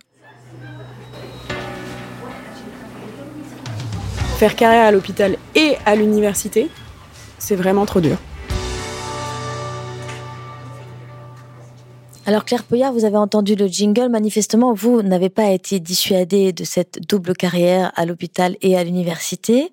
Faire 4.42 4.56
carrière 4.56 4.86
à 4.86 4.90
l'hôpital 4.90 5.36
et 5.54 5.76
à 5.86 5.94
l'université, 5.94 6.68
c'est 7.38 7.54
vraiment 7.54 7.86
trop 7.86 8.00
dur. 8.00 8.16
Alors 12.26 12.44
Claire 12.44 12.64
Poyard, 12.64 12.92
vous 12.92 13.04
avez 13.04 13.18
entendu 13.18 13.54
le 13.54 13.68
jingle. 13.68 14.08
Manifestement, 14.08 14.74
vous 14.74 15.00
n'avez 15.02 15.28
pas 15.28 15.52
été 15.52 15.78
dissuadée 15.78 16.52
de 16.52 16.64
cette 16.64 17.08
double 17.08 17.34
carrière 17.34 17.92
à 17.94 18.04
l'hôpital 18.04 18.56
et 18.62 18.76
à 18.76 18.82
l'université. 18.82 19.72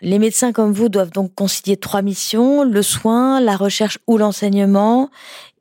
Les 0.00 0.18
médecins 0.18 0.52
comme 0.52 0.72
vous 0.72 0.88
doivent 0.88 1.12
donc 1.12 1.34
concilier 1.34 1.76
trois 1.76 2.00
missions, 2.00 2.64
le 2.64 2.80
soin, 2.80 3.38
la 3.38 3.54
recherche 3.54 3.98
ou 4.06 4.16
l'enseignement 4.16 5.10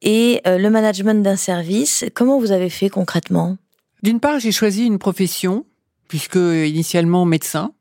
et 0.01 0.39
euh, 0.48 0.58
le 0.58 0.69
management 0.69 1.22
d'un 1.22 1.36
service. 1.36 2.05
Comment 2.13 2.39
vous 2.39 2.53
avez 2.53 2.69
fait 2.69 2.88
concrètement? 2.88 3.58
D'une 4.01 4.22
part, 4.22 4.39
j'ai 4.39 4.53
choisi 4.53 4.86
une 4.86 4.98
profession, 4.98 5.65
puisque 6.08 6.38
initialement 6.38 7.25
médecin, 7.25 7.74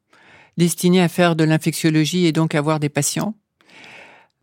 destiné 0.59 1.01
à 1.01 1.09
faire 1.09 1.37
de 1.37 1.45
l'infectiologie 1.45 2.27
et 2.27 2.33
donc 2.33 2.55
avoir 2.55 2.81
des 2.81 2.91
patients. 2.91 3.35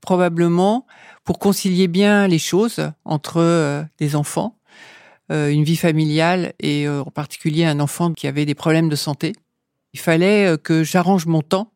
Probablement 0.02 0.88
pour 1.26 1.40
concilier 1.40 1.88
bien 1.88 2.28
les 2.28 2.40
choses 2.40 2.90
entre 3.04 3.38
euh, 3.38 3.84
des 4.00 4.16
enfants, 4.16 4.58
euh, 5.32 5.50
une 5.50 5.64
vie 5.64 5.76
familiale 5.76 6.54
et 6.60 6.88
euh, 6.88 7.02
en 7.02 7.12
particulier 7.12 7.66
un 7.66 7.80
enfant 7.80 8.14
qui 8.14 8.28
avait 8.28 8.46
des 8.46 8.56
problèmes 8.56 8.88
de 8.88 8.96
santé. 8.96 9.34
Il 9.94 10.00
fallait 10.00 10.58
que 10.62 10.84
j'arrange 10.84 11.26
mon 11.26 11.42
temps 11.42 11.72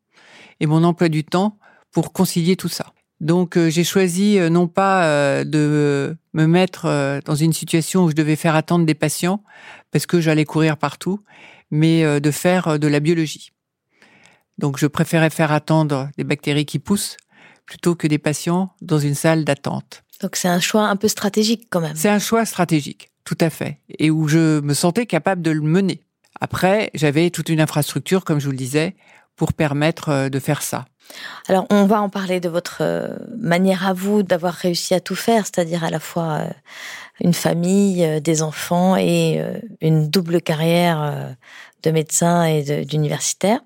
et 0.60 0.68
mon 0.68 0.84
emploi 0.84 1.10
du 1.10 1.24
temps 1.24 1.58
pour 1.92 2.14
concilier 2.14 2.56
tout 2.56 2.68
ça. 2.68 2.94
Donc 3.22 3.58
j'ai 3.58 3.86
choisi 3.86 4.38
non 4.52 4.68
pas 4.68 5.46
de 5.46 6.18
me 6.34 6.46
mettre 6.46 7.22
dans 7.24 7.36
une 7.36 7.54
situation 7.54 8.04
où 8.04 8.10
je 8.10 8.16
devais 8.16 8.36
faire 8.36 8.56
attendre 8.56 8.86
des 8.86 8.94
patients 8.94 9.42
parce 9.92 10.06
que 10.06 10.20
j'allais 10.20 10.44
courir 10.44 10.76
partout, 10.76 11.22
mais 11.72 12.20
de 12.20 12.32
faire 12.32 12.78
de 12.78 12.88
la 12.90 13.00
biologie. 13.00 13.54
Donc 14.60 14.78
je 14.78 14.88
préférais 14.88 15.30
faire 15.30 15.52
attendre 15.52 16.10
des 16.18 16.24
bactéries 16.24 16.66
qui 16.66 16.80
poussent 16.80 17.18
plutôt 17.66 17.96
que 17.96 18.08
des 18.08 18.18
patients 18.18 18.74
dans 18.82 19.00
une 19.00 19.16
salle 19.16 19.46
d'attente. 19.46 20.04
Donc 20.22 20.36
c'est 20.36 20.50
un 20.50 20.60
choix 20.60 20.88
un 20.88 20.98
peu 20.98 21.08
stratégique 21.08 21.68
quand 21.70 21.80
même. 21.80 21.96
C'est 21.96 22.10
un 22.10 22.20
choix 22.20 22.46
stratégique, 22.46 23.10
tout 23.24 23.38
à 23.40 23.50
fait, 23.50 23.80
et 23.98 24.12
où 24.12 24.28
je 24.28 24.60
me 24.60 24.74
sentais 24.74 25.06
capable 25.06 25.42
de 25.42 25.52
le 25.52 25.62
mener. 25.62 26.04
Après, 26.42 26.90
j'avais 26.94 27.30
toute 27.30 27.50
une 27.50 27.62
infrastructure, 27.62 28.26
comme 28.26 28.40
je 28.40 28.46
vous 28.46 28.52
le 28.52 28.58
disais, 28.58 28.96
pour 29.36 29.54
permettre 29.54 30.10
euh, 30.10 30.30
de 30.30 30.40
faire 30.40 30.62
ça. 30.62 30.86
Alors, 31.48 31.66
on 31.72 31.86
va 31.86 32.02
en 32.02 32.10
parler 32.10 32.40
de 32.40 32.50
votre 32.50 32.80
euh, 32.82 33.08
manière 33.38 33.88
à 33.88 33.94
vous 33.94 34.22
d'avoir 34.22 34.54
réussi 34.54 34.94
à 34.94 35.00
tout 35.00 35.16
faire, 35.16 35.46
c'est-à-dire 35.46 35.84
à 35.84 35.90
la 35.90 36.00
fois 36.00 36.40
euh, 36.40 36.50
une 37.22 37.34
famille, 37.34 38.22
des 38.22 38.42
enfants 38.42 38.96
et 38.96 39.42
une 39.82 40.10
double 40.10 40.42
carrière 40.42 41.36
de 41.84 41.92
médecin 41.92 42.46
et 42.46 42.86
d'universitaire. 42.86 43.60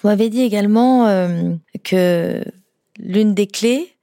Vous 0.00 0.08
m'avez 0.08 0.30
dit 0.30 0.42
également 0.42 1.06
que 1.84 2.42
L'une 2.98 3.32
des 3.32 3.46
clés, 3.46 3.94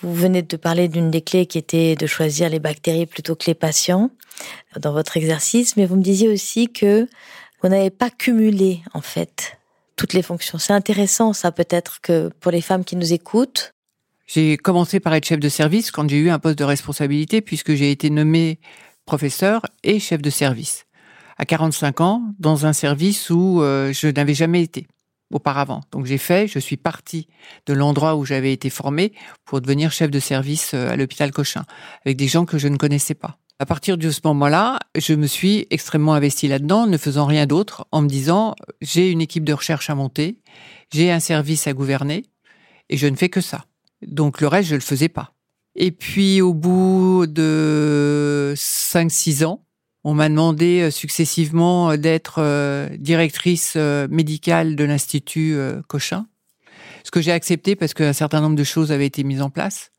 vous 0.00 0.14
venez 0.14 0.42
de 0.42 0.56
parler 0.56 0.88
d'une 0.88 1.10
des 1.10 1.20
clés 1.20 1.46
qui 1.46 1.58
était 1.58 1.96
de 1.96 2.06
choisir 2.06 2.48
les 2.48 2.60
bactéries 2.60 3.06
plutôt 3.06 3.36
que 3.36 3.44
les 3.46 3.54
patients 3.54 4.10
dans 4.80 4.92
votre 4.92 5.16
exercice, 5.16 5.76
mais 5.76 5.84
vous 5.84 5.96
me 5.96 6.02
disiez 6.02 6.28
aussi 6.28 6.68
que 6.68 7.06
vous 7.62 7.68
n'avez 7.68 7.90
pas 7.90 8.08
cumulé 8.08 8.80
en 8.94 9.02
fait 9.02 9.58
toutes 9.96 10.14
les 10.14 10.22
fonctions. 10.22 10.58
C'est 10.58 10.72
intéressant 10.72 11.32
ça 11.32 11.52
peut-être 11.52 12.00
que 12.00 12.30
pour 12.40 12.52
les 12.52 12.62
femmes 12.62 12.84
qui 12.84 12.96
nous 12.96 13.12
écoutent. 13.12 13.72
J'ai 14.26 14.56
commencé 14.56 15.00
par 15.00 15.14
être 15.14 15.26
chef 15.26 15.40
de 15.40 15.48
service 15.48 15.90
quand 15.90 16.08
j'ai 16.08 16.18
eu 16.18 16.30
un 16.30 16.38
poste 16.38 16.58
de 16.58 16.64
responsabilité 16.64 17.40
puisque 17.42 17.74
j'ai 17.74 17.90
été 17.90 18.08
nommé 18.08 18.60
professeur 19.04 19.62
et 19.82 19.98
chef 19.98 20.22
de 20.22 20.30
service 20.30 20.86
à 21.36 21.44
45 21.44 22.00
ans 22.00 22.22
dans 22.38 22.66
un 22.66 22.72
service 22.72 23.30
où 23.30 23.62
euh, 23.62 23.92
je 23.92 24.08
n'avais 24.08 24.34
jamais 24.34 24.62
été 24.62 24.86
auparavant. 25.30 25.82
Donc 25.92 26.06
j'ai 26.06 26.18
fait, 26.18 26.46
je 26.48 26.58
suis 26.58 26.76
partie 26.76 27.28
de 27.66 27.74
l'endroit 27.74 28.16
où 28.16 28.24
j'avais 28.24 28.52
été 28.52 28.70
formée 28.70 29.12
pour 29.44 29.60
devenir 29.60 29.92
chef 29.92 30.10
de 30.10 30.20
service 30.20 30.72
euh, 30.74 30.90
à 30.90 30.96
l'hôpital 30.96 31.30
Cochin, 31.30 31.64
avec 32.04 32.16
des 32.16 32.28
gens 32.28 32.44
que 32.44 32.58
je 32.58 32.68
ne 32.68 32.76
connaissais 32.76 33.14
pas. 33.14 33.38
À 33.60 33.66
partir 33.66 33.98
de 33.98 34.10
ce 34.10 34.20
moment-là, 34.24 34.78
je 34.96 35.14
me 35.14 35.26
suis 35.26 35.66
extrêmement 35.70 36.14
investi 36.14 36.46
là-dedans, 36.46 36.86
ne 36.86 36.96
faisant 36.96 37.26
rien 37.26 37.44
d'autre, 37.46 37.86
en 37.90 38.02
me 38.02 38.08
disant, 38.08 38.54
j'ai 38.80 39.10
une 39.10 39.20
équipe 39.20 39.44
de 39.44 39.52
recherche 39.52 39.90
à 39.90 39.96
monter, 39.96 40.38
j'ai 40.92 41.10
un 41.10 41.18
service 41.18 41.66
à 41.66 41.72
gouverner, 41.72 42.24
et 42.88 42.96
je 42.96 43.08
ne 43.08 43.16
fais 43.16 43.28
que 43.28 43.40
ça. 43.40 43.64
Donc 44.06 44.40
le 44.40 44.46
reste, 44.46 44.68
je 44.68 44.74
ne 44.74 44.80
le 44.80 44.84
faisais 44.84 45.08
pas. 45.08 45.32
Et 45.74 45.90
puis 45.90 46.40
au 46.40 46.54
bout 46.54 47.26
de 47.26 48.54
5-6 48.56 49.44
ans, 49.44 49.64
on 50.08 50.14
m'a 50.14 50.30
demandé 50.30 50.80
euh, 50.80 50.90
successivement 50.90 51.90
euh, 51.90 51.96
d'être 51.98 52.36
euh, 52.38 52.88
directrice 52.98 53.76
médicale 53.76 54.74
de 54.74 54.84
l'Institut 54.84 55.58
Cochin, 55.86 56.26
ce 57.04 57.10
que 57.10 57.20
j'ai 57.20 57.32
accepté 57.32 57.76
parce 57.76 57.92
qu'un 57.92 58.14
certain 58.14 58.40
nombre 58.40 58.56
de 58.56 58.64
choses 58.64 58.90
avaient 58.90 59.06
été 59.06 59.22
mises 59.22 59.42
en 59.42 59.50
place, 59.50 59.90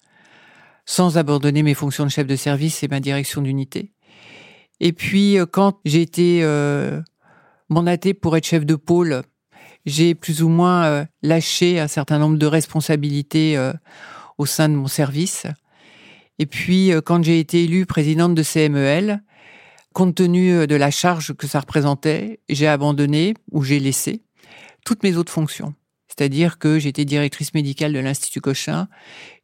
sans 0.85 1.19
abandonner 1.19 1.61
mes 1.61 1.75
fonctions 1.75 2.05
de 2.05 2.09
chef 2.09 2.25
de 2.25 2.35
service 2.35 2.81
et 2.81 2.87
ma 2.87 2.99
direction 2.99 3.43
d'unité. 3.43 3.91
Et 4.79 4.93
puis, 4.93 5.37
quand 5.51 5.79
j'ai 5.85 6.01
été 6.01 6.43
mandatée 7.69 8.13
pour 8.13 8.35
être 8.35 8.47
chef 8.47 8.65
de 8.65 8.75
pôle, 8.75 9.21
j'ai 9.85 10.15
plus 10.15 10.41
ou 10.41 10.49
moins 10.49 11.05
lâché 11.21 11.79
un 11.79 11.87
certain 11.87 12.17
nombre 12.17 12.37
de 12.37 12.45
responsabilités 12.45 13.57
au 14.37 14.45
sein 14.45 14.69
de 14.69 14.75
mon 14.75 14.87
service. 14.87 15.45
Et 16.39 16.45
puis, 16.45 16.91
quand 17.05 17.23
j'ai 17.23 17.39
été 17.39 17.63
élue 17.65 17.85
présidente 17.85 18.33
de 18.33 18.43
CMEL, 18.43 19.21
compte 20.00 20.15
tenu 20.15 20.53
euh, 20.53 20.65
de 20.65 20.75
la 20.75 20.91
charge 20.91 21.34
que 21.34 21.46
ça 21.46 21.60
représentait, 21.60 22.39
j'ai 22.48 22.68
abandonné 22.68 23.34
ou 23.51 23.63
j'ai 23.63 23.82
laissé 23.82 24.24
toutes 24.86 25.03
mes 25.03 25.18
autres 25.18 25.34
fonctions. 25.34 25.74
C'est-à-dire 26.08 26.58
que 26.58 26.79
j'étais 26.79 27.03
directrice 27.03 27.53
médicale 27.53 27.91
de 27.91 28.00
l'Institut 28.00 28.39
Cochin, 28.39 28.88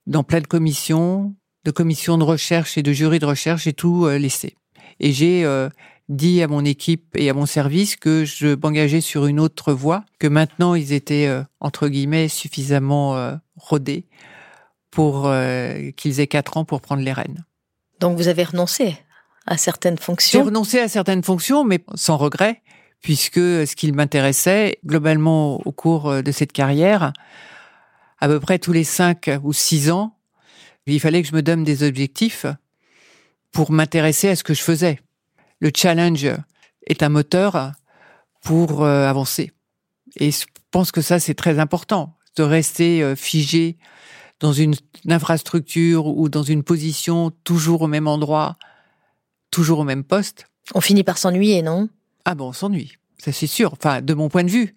dans 0.07 0.23
plein 0.23 0.39
de 0.39 0.47
commissions, 0.47 1.35
de 1.65 1.71
commissions 1.71 2.17
de 2.17 2.23
recherche 2.23 2.77
et 2.77 2.83
de 2.83 2.93
jurys 2.93 3.19
de 3.19 3.25
recherche, 3.25 3.63
j'ai 3.63 3.73
tout 3.73 4.05
euh, 4.05 4.17
laissé. 4.17 4.55
Et 5.01 5.11
j'ai 5.11 5.43
euh, 5.43 5.67
dit 6.07 6.41
à 6.41 6.47
mon 6.47 6.63
équipe 6.63 7.17
et 7.17 7.29
à 7.29 7.33
mon 7.33 7.45
service 7.45 7.97
que 7.97 8.23
je 8.23 8.55
m'engageais 8.55 9.01
sur 9.01 9.25
une 9.25 9.41
autre 9.41 9.73
voie, 9.73 10.05
que 10.19 10.27
maintenant 10.27 10.73
ils 10.73 10.93
étaient, 10.93 11.29
entre 11.59 11.89
guillemets, 11.89 12.29
suffisamment 12.29 13.37
rodés 13.57 14.05
pour 14.89 15.29
qu'ils 15.97 16.19
aient 16.21 16.27
quatre 16.27 16.55
ans 16.55 16.63
pour 16.63 16.79
prendre 16.79 17.01
les 17.01 17.11
rênes. 17.11 17.43
Donc 17.99 18.15
vous 18.15 18.29
avez 18.29 18.43
renoncé 18.43 18.95
à 19.45 19.57
certaines 19.57 19.97
fonctions. 19.97 20.39
J'ai 20.39 20.45
renoncé 20.45 20.79
à 20.79 20.87
certaines 20.87 21.23
fonctions, 21.23 21.63
mais 21.63 21.83
sans 21.95 22.17
regret, 22.17 22.61
puisque 23.01 23.35
ce 23.39 23.75
qui 23.75 23.91
m'intéressait 23.91 24.79
globalement 24.85 25.61
au 25.65 25.71
cours 25.71 26.23
de 26.23 26.31
cette 26.31 26.51
carrière, 26.51 27.13
à 28.19 28.27
peu 28.27 28.39
près 28.39 28.59
tous 28.59 28.71
les 28.71 28.83
cinq 28.83 29.29
ou 29.43 29.53
six 29.53 29.91
ans, 29.91 30.17
il 30.87 30.99
fallait 30.99 31.21
que 31.21 31.27
je 31.27 31.35
me 31.35 31.41
donne 31.41 31.63
des 31.63 31.83
objectifs 31.83 32.45
pour 33.51 33.71
m'intéresser 33.71 34.29
à 34.29 34.35
ce 34.35 34.43
que 34.43 34.53
je 34.53 34.61
faisais. 34.61 34.99
Le 35.59 35.71
challenge 35.75 36.27
est 36.87 37.03
un 37.03 37.09
moteur 37.09 37.71
pour 38.43 38.83
euh, 38.83 39.07
avancer. 39.07 39.51
Et 40.17 40.31
je 40.31 40.45
pense 40.71 40.91
que 40.91 41.01
ça, 41.01 41.19
c'est 41.19 41.33
très 41.33 41.57
important, 41.57 42.15
de 42.35 42.43
rester 42.43 43.01
euh, 43.01 43.15
figé 43.15 43.77
dans 44.39 44.53
une 44.53 44.75
infrastructure 45.09 46.05
ou 46.07 46.29
dans 46.29 46.43
une 46.43 46.63
position 46.63 47.31
toujours 47.43 47.81
au 47.81 47.87
même 47.87 48.07
endroit, 48.07 48.57
toujours 49.55 49.79
au 49.79 49.83
même 49.85 50.03
poste. 50.03 50.47
On 50.73 50.81
finit 50.81 51.05
par 51.05 51.17
s'ennuyer, 51.17 51.61
non? 51.61 51.87
Ah 52.25 52.35
bon, 52.35 52.49
on 52.49 52.53
s'ennuie, 52.53 52.97
ça 53.17 53.31
c'est 53.31 53.47
sûr. 53.47 53.71
Enfin, 53.71 54.01
de 54.01 54.13
mon 54.13 54.27
point 54.27 54.43
de 54.43 54.49
vue. 54.49 54.75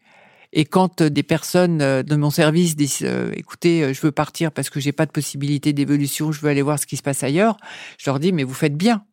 Et 0.53 0.65
quand 0.65 1.01
euh, 1.01 1.11
des 1.11 1.25
personnes 1.25 1.83
euh, 1.83 2.05
de 2.05 2.15
mon 2.15 2.31
service 2.31 2.77
disent 2.77 3.01
euh, 3.03 3.33
écoutez, 3.35 3.93
je 3.93 4.01
veux 4.01 4.13
partir 4.13 4.53
parce 4.53 4.71
que 4.71 4.79
j'ai 4.79 4.93
pas 4.93 5.05
de 5.05 5.11
possibilité 5.11 5.73
d'évolution, 5.73 6.31
je 6.31 6.41
veux 6.41 6.49
aller 6.49 6.63
voir 6.63 6.79
ce 6.79 6.87
qui 6.87 6.97
se 6.97 7.03
passe 7.03 7.25
ailleurs, 7.25 7.57
je 7.99 8.09
leur 8.09 8.21
dis 8.21 8.31
mais 8.31 8.45
vous 8.45 8.55
faites 8.55 8.77
bien. 8.77 9.05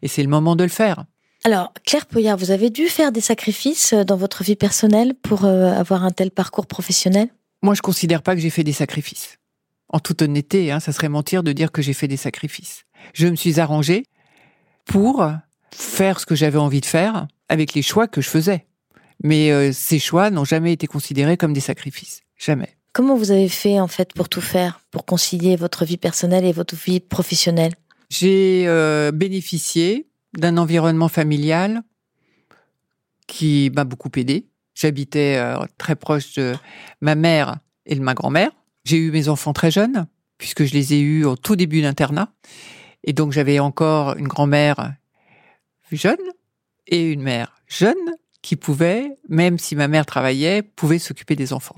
Et 0.00 0.08
c'est 0.08 0.22
le 0.22 0.30
moment 0.30 0.56
de 0.56 0.64
le 0.64 0.70
faire. 0.70 1.04
Alors, 1.44 1.74
Claire 1.84 2.06
Poyard, 2.06 2.38
vous 2.38 2.50
avez 2.50 2.70
dû 2.70 2.86
faire 2.88 3.12
des 3.12 3.20
sacrifices 3.20 3.92
dans 3.92 4.16
votre 4.16 4.42
vie 4.42 4.56
personnelle 4.56 5.12
pour 5.20 5.44
avoir 5.44 6.04
un 6.04 6.10
tel 6.10 6.30
parcours 6.30 6.66
professionnel? 6.66 7.28
Moi, 7.62 7.74
je 7.74 7.82
considère 7.82 8.22
pas 8.22 8.34
que 8.34 8.40
j'ai 8.40 8.50
fait 8.50 8.64
des 8.64 8.72
sacrifices. 8.72 9.38
En 9.88 10.00
toute 10.00 10.22
honnêteté, 10.22 10.72
hein, 10.72 10.80
ça 10.80 10.92
serait 10.92 11.08
mentir 11.08 11.42
de 11.42 11.52
dire 11.52 11.70
que 11.70 11.82
j'ai 11.82 11.92
fait 11.92 12.08
des 12.08 12.16
sacrifices. 12.16 12.84
Je 13.12 13.26
me 13.26 13.36
suis 13.36 13.60
arrangée 13.60 14.04
pour 14.84 15.30
faire 15.70 16.20
ce 16.20 16.26
que 16.26 16.34
j'avais 16.34 16.58
envie 16.58 16.80
de 16.80 16.86
faire 16.86 17.26
avec 17.48 17.74
les 17.74 17.82
choix 17.82 18.06
que 18.06 18.20
je 18.20 18.28
faisais. 18.28 18.66
Mais 19.22 19.50
euh, 19.50 19.72
ces 19.72 19.98
choix 19.98 20.30
n'ont 20.30 20.44
jamais 20.44 20.72
été 20.72 20.86
considérés 20.86 21.36
comme 21.36 21.52
des 21.52 21.60
sacrifices. 21.60 22.22
Jamais. 22.36 22.76
Comment 22.92 23.16
vous 23.16 23.30
avez 23.30 23.48
fait 23.48 23.80
en 23.80 23.88
fait 23.88 24.12
pour 24.12 24.28
tout 24.28 24.40
faire, 24.40 24.80
pour 24.90 25.06
concilier 25.06 25.56
votre 25.56 25.84
vie 25.84 25.96
personnelle 25.96 26.44
et 26.44 26.52
votre 26.52 26.74
vie 26.76 27.00
professionnelle? 27.00 27.72
J'ai 28.10 28.64
euh, 28.66 29.12
bénéficié 29.12 30.08
d'un 30.36 30.58
environnement 30.58 31.08
familial 31.08 31.82
qui 33.26 33.70
m'a 33.74 33.84
beaucoup 33.84 34.10
aidé. 34.16 34.48
J'habitais 34.74 35.36
euh, 35.38 35.64
très 35.78 35.96
proche 35.96 36.34
de 36.34 36.54
ma 37.00 37.14
mère 37.14 37.58
et 37.86 37.94
de 37.94 38.00
ma 38.00 38.14
grand-mère. 38.14 38.50
J'ai 38.84 38.96
eu 38.96 39.10
mes 39.10 39.28
enfants 39.28 39.52
très 39.52 39.70
jeunes, 39.70 40.06
puisque 40.36 40.64
je 40.64 40.74
les 40.74 40.94
ai 40.94 41.00
eus 41.00 41.24
au 41.24 41.36
tout 41.36 41.56
début 41.56 41.80
d'internat. 41.82 42.32
Et 43.04 43.12
donc 43.12 43.32
j'avais 43.32 43.58
encore 43.58 44.16
une 44.16 44.28
grand-mère 44.28 44.94
jeune 45.90 46.16
et 46.86 47.10
une 47.10 47.22
mère 47.22 47.54
jeune 47.66 47.96
qui 48.42 48.56
pouvait, 48.56 49.16
même 49.28 49.58
si 49.58 49.76
ma 49.76 49.88
mère 49.88 50.06
travaillait, 50.06 50.62
pouvait 50.62 50.98
s'occuper 50.98 51.36
des 51.36 51.52
enfants. 51.52 51.76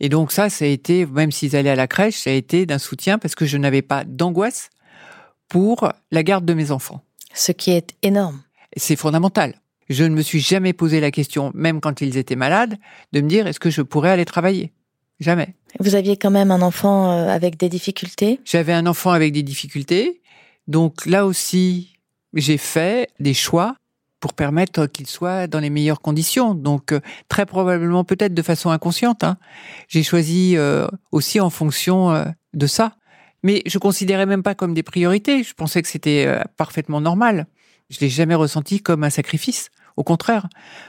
Et 0.00 0.08
donc 0.08 0.32
ça, 0.32 0.48
ça 0.48 0.64
a 0.64 0.68
été, 0.68 1.06
même 1.06 1.32
s'ils 1.32 1.56
allaient 1.56 1.70
à 1.70 1.76
la 1.76 1.86
crèche, 1.86 2.16
ça 2.16 2.30
a 2.30 2.32
été 2.32 2.66
d'un 2.66 2.78
soutien 2.78 3.18
parce 3.18 3.34
que 3.34 3.46
je 3.46 3.56
n'avais 3.56 3.82
pas 3.82 4.04
d'angoisse 4.04 4.70
pour 5.48 5.92
la 6.10 6.22
garde 6.22 6.44
de 6.44 6.54
mes 6.54 6.70
enfants. 6.70 7.02
Ce 7.34 7.52
qui 7.52 7.72
est 7.72 7.94
énorme. 8.02 8.42
C'est 8.76 8.96
fondamental. 8.96 9.54
Je 9.88 10.04
ne 10.04 10.14
me 10.14 10.22
suis 10.22 10.40
jamais 10.40 10.72
posé 10.72 11.00
la 11.00 11.10
question, 11.10 11.50
même 11.54 11.80
quand 11.80 12.00
ils 12.00 12.16
étaient 12.16 12.36
malades, 12.36 12.76
de 13.12 13.20
me 13.20 13.28
dire 13.28 13.46
est-ce 13.46 13.60
que 13.60 13.70
je 13.70 13.82
pourrais 13.82 14.10
aller 14.10 14.26
travailler? 14.26 14.72
Jamais. 15.20 15.54
Vous 15.80 15.94
aviez 15.94 16.16
quand 16.16 16.30
même 16.30 16.50
un 16.50 16.62
enfant 16.62 17.10
euh, 17.10 17.28
avec 17.28 17.56
des 17.56 17.68
difficultés? 17.68 18.40
J'avais 18.44 18.72
un 18.72 18.86
enfant 18.86 19.10
avec 19.10 19.32
des 19.32 19.42
difficultés. 19.42 20.20
Donc 20.68 21.06
là 21.06 21.26
aussi, 21.26 21.96
j'ai 22.34 22.58
fait 22.58 23.10
des 23.18 23.34
choix 23.34 23.74
pour 24.20 24.34
permettre 24.34 24.86
qu'il 24.86 25.06
soit 25.06 25.46
dans 25.46 25.60
les 25.60 25.70
meilleures 25.70 26.00
conditions. 26.00 26.54
Donc 26.54 26.92
euh, 26.92 27.00
très 27.28 27.46
probablement, 27.46 28.04
peut-être 28.04 28.34
de 28.34 28.42
façon 28.42 28.70
inconsciente, 28.70 29.24
hein, 29.24 29.38
j'ai 29.88 30.02
choisi 30.02 30.56
euh, 30.56 30.86
aussi 31.10 31.40
en 31.40 31.50
fonction 31.50 32.24
de 32.54 32.66
ça. 32.66 32.96
Mais 33.42 33.62
je 33.66 33.78
considérais 33.78 34.26
même 34.26 34.42
pas 34.42 34.54
comme 34.54 34.74
des 34.74 34.82
priorités. 34.82 35.42
Je 35.42 35.54
pensais 35.54 35.80
que 35.80 35.88
c'était 35.88 36.42
parfaitement 36.56 37.00
normal. 37.00 37.46
Je 37.88 38.00
l'ai 38.00 38.08
jamais 38.08 38.34
ressenti 38.34 38.80
comme 38.80 39.04
un 39.04 39.10
sacrifice. 39.10 39.70
Au 39.96 40.02
contraire, 40.02 40.48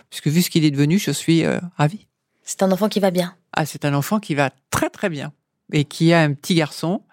puisque 0.10 0.28
vu 0.28 0.42
ce 0.42 0.50
qu'il 0.50 0.66
est 0.66 0.72
devenu, 0.72 0.98
je 0.98 1.12
suis 1.12 1.44
ravie. 1.78 2.08
C'est 2.44 2.64
un 2.64 2.72
enfant 2.72 2.90
qui 2.90 3.00
va 3.00 3.12
bien. 3.12 3.36
Ah, 3.54 3.68
c'est 3.68 3.86
un 3.86 3.94
enfant 3.94 4.20
qui 4.20 4.34
va 4.34 4.50
très 4.72 4.90
très 4.90 5.10
bien 5.10 5.32
et 5.72 5.86
qui 5.86 6.12
a 6.12 6.22
un 6.22 6.34
petit 6.34 6.56
garçon 6.56 7.04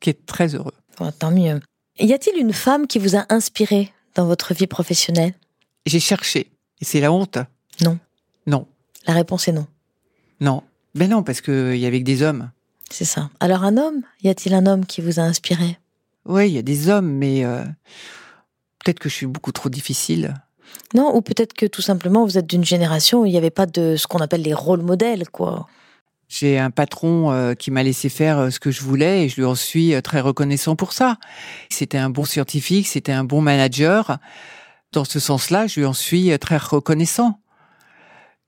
qui 0.00 0.08
est 0.08 0.24
très 0.24 0.54
heureux. 0.54 0.72
tant 1.18 1.30
mieux. 1.30 1.60
Y 2.00 2.14
a-t-il 2.14 2.40
une 2.40 2.54
femme 2.54 2.86
qui 2.86 2.98
vous 2.98 3.14
a 3.14 3.26
inspiré 3.28 3.92
dans 4.14 4.26
votre 4.26 4.54
vie 4.54 4.66
professionnelle? 4.66 5.34
J'ai 5.84 6.00
cherché 6.00 6.50
et 6.80 6.84
c'est 6.84 7.00
la 7.00 7.12
honte. 7.12 7.38
Non. 7.82 7.98
Non. 8.46 8.66
La 9.06 9.12
réponse 9.12 9.48
est 9.48 9.52
non. 9.52 9.66
Non. 10.40 10.62
Ben 10.94 11.10
non, 11.10 11.22
parce 11.22 11.42
qu'il 11.42 11.76
y 11.76 11.86
avait 11.86 12.00
que 12.00 12.04
des 12.04 12.22
hommes. 12.22 12.50
C'est 12.90 13.04
ça. 13.04 13.30
Alors 13.38 13.64
un 13.64 13.76
homme 13.76 14.02
Y 14.22 14.30
a-t-il 14.30 14.54
un 14.54 14.66
homme 14.66 14.86
qui 14.86 15.02
vous 15.02 15.20
a 15.20 15.22
inspiré? 15.22 15.78
Oui, 16.24 16.48
il 16.48 16.54
y 16.54 16.58
a 16.58 16.62
des 16.62 16.88
hommes, 16.88 17.10
mais 17.10 17.44
euh, 17.44 17.64
peut-être 18.82 18.98
que 18.98 19.08
je 19.08 19.14
suis 19.14 19.26
beaucoup 19.26 19.52
trop 19.52 19.68
difficile. 19.68 20.34
Non, 20.94 21.14
ou 21.14 21.20
peut-être 21.20 21.52
que 21.52 21.66
tout 21.66 21.82
simplement 21.82 22.24
vous 22.24 22.38
êtes 22.38 22.46
d'une 22.46 22.64
génération 22.64 23.22
où 23.22 23.26
il 23.26 23.32
n'y 23.32 23.38
avait 23.38 23.50
pas 23.50 23.66
de 23.66 23.96
ce 23.96 24.06
qu'on 24.06 24.18
appelle 24.18 24.42
les 24.42 24.54
rôles 24.54 24.82
modèles, 24.82 25.28
quoi. 25.28 25.68
J'ai 26.30 26.60
un 26.60 26.70
patron 26.70 27.32
euh, 27.32 27.54
qui 27.54 27.72
m'a 27.72 27.82
laissé 27.82 28.08
faire 28.08 28.38
euh, 28.38 28.50
ce 28.50 28.60
que 28.60 28.70
je 28.70 28.82
voulais 28.82 29.24
et 29.24 29.28
je 29.28 29.34
lui 29.34 29.44
en 29.44 29.56
suis 29.56 29.94
euh, 29.94 30.00
très 30.00 30.20
reconnaissant 30.20 30.76
pour 30.76 30.92
ça. 30.92 31.18
C'était 31.70 31.98
un 31.98 32.08
bon 32.08 32.24
scientifique, 32.24 32.86
c'était 32.86 33.10
un 33.10 33.24
bon 33.24 33.40
manager. 33.40 34.18
Dans 34.92 35.04
ce 35.04 35.18
sens-là, 35.18 35.66
je 35.66 35.80
lui 35.80 35.86
en 35.86 35.92
suis 35.92 36.36
très 36.38 36.56
reconnaissant. 36.56 37.40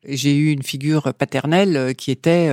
J'ai 0.05 0.37
eu 0.37 0.53
une 0.53 0.63
figure 0.63 1.13
paternelle 1.13 1.95
qui 1.97 2.11
était 2.11 2.53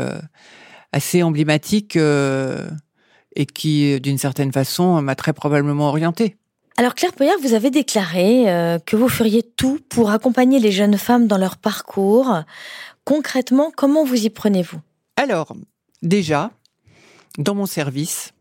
assez 0.92 1.24
emblématique 1.24 1.98
et 1.98 3.46
qui, 3.48 4.00
d'une 4.00 4.20
certaine 4.20 4.52
façon, 4.52 5.02
m'a 5.02 5.16
très 5.16 5.34
probablement 5.34 5.88
orienté. 5.88 6.38
Alors 6.78 6.94
Claire 6.94 7.14
Poyard, 7.14 7.40
vous 7.42 7.56
avez 7.56 7.72
déclaré 7.72 8.80
que 8.86 8.96
vous 8.96 9.10
feriez 9.10 9.42
tout 9.42 9.80
pour 9.90 10.12
accompagner 10.12 10.60
les 10.60 10.72
jeunes 10.72 11.00
femmes 11.00 11.26
dans 11.26 11.40
leur 11.40 11.58
parcours. 11.58 12.44
Concrètement, 13.04 13.72
comment 13.76 14.06
vous 14.06 14.26
y 14.26 14.30
prenez-vous? 14.30 14.80
Alors, 15.20 15.54
déjà, 16.02 16.50
dans 17.38 17.54
mon 17.54 17.66
service, 17.66 18.32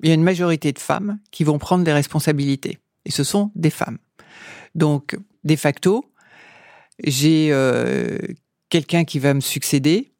il 0.00 0.08
y 0.08 0.12
a 0.12 0.14
une 0.14 0.22
majorité 0.22 0.70
de 0.70 0.78
femmes 0.78 1.18
qui 1.32 1.42
vont 1.42 1.58
prendre 1.58 1.82
des 1.82 1.92
responsabilités. 1.92 2.78
Et 3.04 3.10
ce 3.10 3.24
sont 3.24 3.50
des 3.56 3.70
femmes. 3.70 3.98
Donc, 4.76 5.18
de 5.42 5.56
facto, 5.56 6.04
j'ai 7.02 7.48
euh, 7.50 8.18
quelqu'un 8.68 9.04
qui 9.04 9.18
va 9.18 9.34
me 9.34 9.40
succéder, 9.40 10.12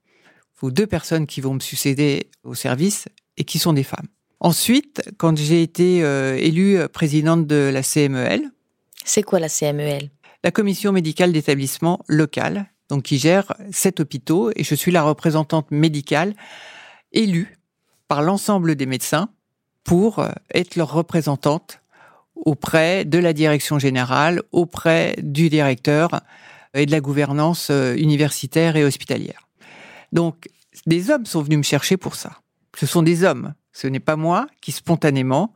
ou 0.61 0.73
deux 0.73 0.89
personnes 0.89 1.29
qui 1.29 1.41
vont 1.41 1.55
me 1.55 1.61
succéder 1.61 2.29
au 2.43 2.57
service, 2.57 3.07
et 3.37 3.45
qui 3.45 3.61
sont 3.61 3.73
des 3.73 3.85
femmes. 3.85 4.09
Ensuite, 4.41 5.09
quand 5.19 5.39
j'ai 5.39 5.63
été 5.63 6.03
euh, 6.03 6.37
élue 6.37 6.81
présidente 6.89 7.47
de 7.47 7.71
la 7.73 7.85
CMEL. 7.85 8.51
C'est 9.05 9.23
quoi 9.23 9.39
la 9.39 9.49
CMEL 9.49 10.11
La 10.43 10.51
commission 10.51 10.91
médicale 10.91 11.31
d'établissement 11.31 12.01
local, 12.09 12.69
donc 12.89 13.05
qui 13.05 13.19
gère 13.19 13.55
sept 13.71 14.01
hôpitaux, 14.01 14.51
et 14.57 14.65
je 14.65 14.75
suis 14.75 14.93
la 14.93 15.03
représentante 15.03 15.71
médicale 15.71 16.35
élue 17.13 17.59
par 18.09 18.23
l'ensemble 18.23 18.75
des 18.75 18.87
médecins 18.87 19.29
pour 19.85 20.19
euh, 20.19 20.31
être 20.55 20.77
leur 20.77 20.93
représentante 20.93 21.81
auprès 22.35 23.05
de 23.05 23.19
la 23.19 23.33
direction 23.33 23.79
générale, 23.79 24.43
auprès 24.53 25.17
du 25.23 25.49
directeur 25.49 26.21
et 26.75 26.87
de 26.87 26.91
la 26.91 27.01
gouvernance 27.01 27.69
euh, 27.71 27.95
universitaire 27.97 28.77
et 28.77 28.85
hospitalière. 28.85 29.49
Donc, 30.13 30.49
des 30.87 31.11
hommes 31.11 31.27
sont 31.27 31.43
venus 31.43 31.59
me 31.59 31.63
chercher 31.63 31.97
pour 31.97 32.15
ça. 32.15 32.41
Ce 32.77 32.87
sont 32.87 33.03
des 33.03 33.25
hommes. 33.25 33.55
Ce 33.73 33.87
n'est 33.87 34.01
pas 34.01 34.17
moi 34.17 34.47
qui 34.61 34.73
spontanément 34.73 35.53